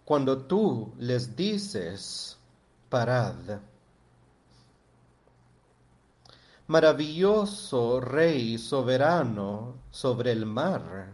[0.04, 2.38] Cuando tú les dices,
[2.90, 3.60] parad.
[6.68, 11.14] Maravilloso Rey soberano sobre el mar,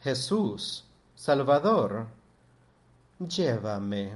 [0.00, 0.84] Jesús,
[1.16, 2.06] Salvador,
[3.18, 4.12] llévame.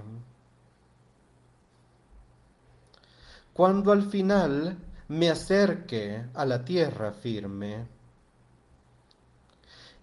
[3.56, 4.76] Cuando al final
[5.08, 7.86] me acerque a la tierra firme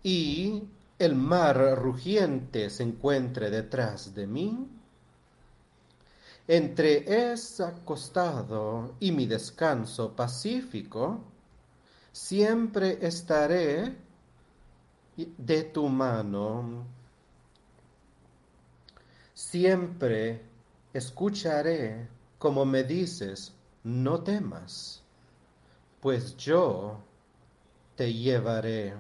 [0.02, 0.64] y
[0.98, 4.68] el mar rugiente se encuentre detrás de mí,
[6.48, 11.22] entre ese acostado y mi descanso pacífico,
[12.12, 13.96] siempre estaré
[15.16, 16.88] de tu mano.
[19.36, 20.42] Siempre
[20.92, 22.13] escucharé
[22.44, 23.54] como me dices,
[23.86, 25.02] no temas,
[26.02, 27.00] pues yo
[27.96, 28.94] te llevaré.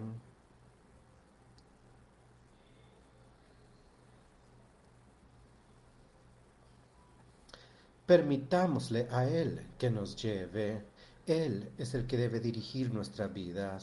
[8.06, 10.86] Permitámosle a Él que nos lleve.
[11.28, 13.78] Él es el que debe dirigir nuestra vida.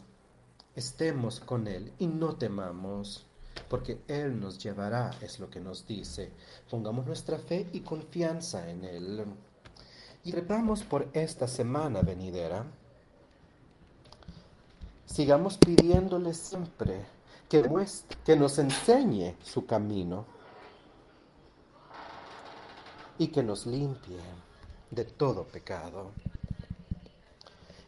[0.74, 3.26] Estemos con Él y no temamos,
[3.68, 6.32] porque Él nos llevará, es lo que nos dice.
[6.70, 9.26] Pongamos nuestra fe y confianza en Él.
[10.22, 12.64] Y repamos por esta semana venidera.
[15.06, 17.06] Sigamos pidiéndole siempre
[17.48, 17.68] que,
[18.24, 20.26] que nos enseñe su camino
[23.18, 24.20] y que nos limpie
[24.90, 26.10] de todo pecado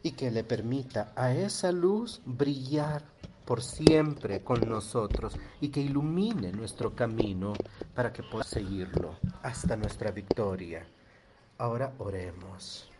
[0.01, 3.03] y que le permita a esa luz brillar
[3.45, 7.53] por siempre con nosotros y que ilumine nuestro camino
[7.93, 10.85] para que podamos seguirlo hasta nuestra victoria.
[11.57, 12.92] Ahora oremos.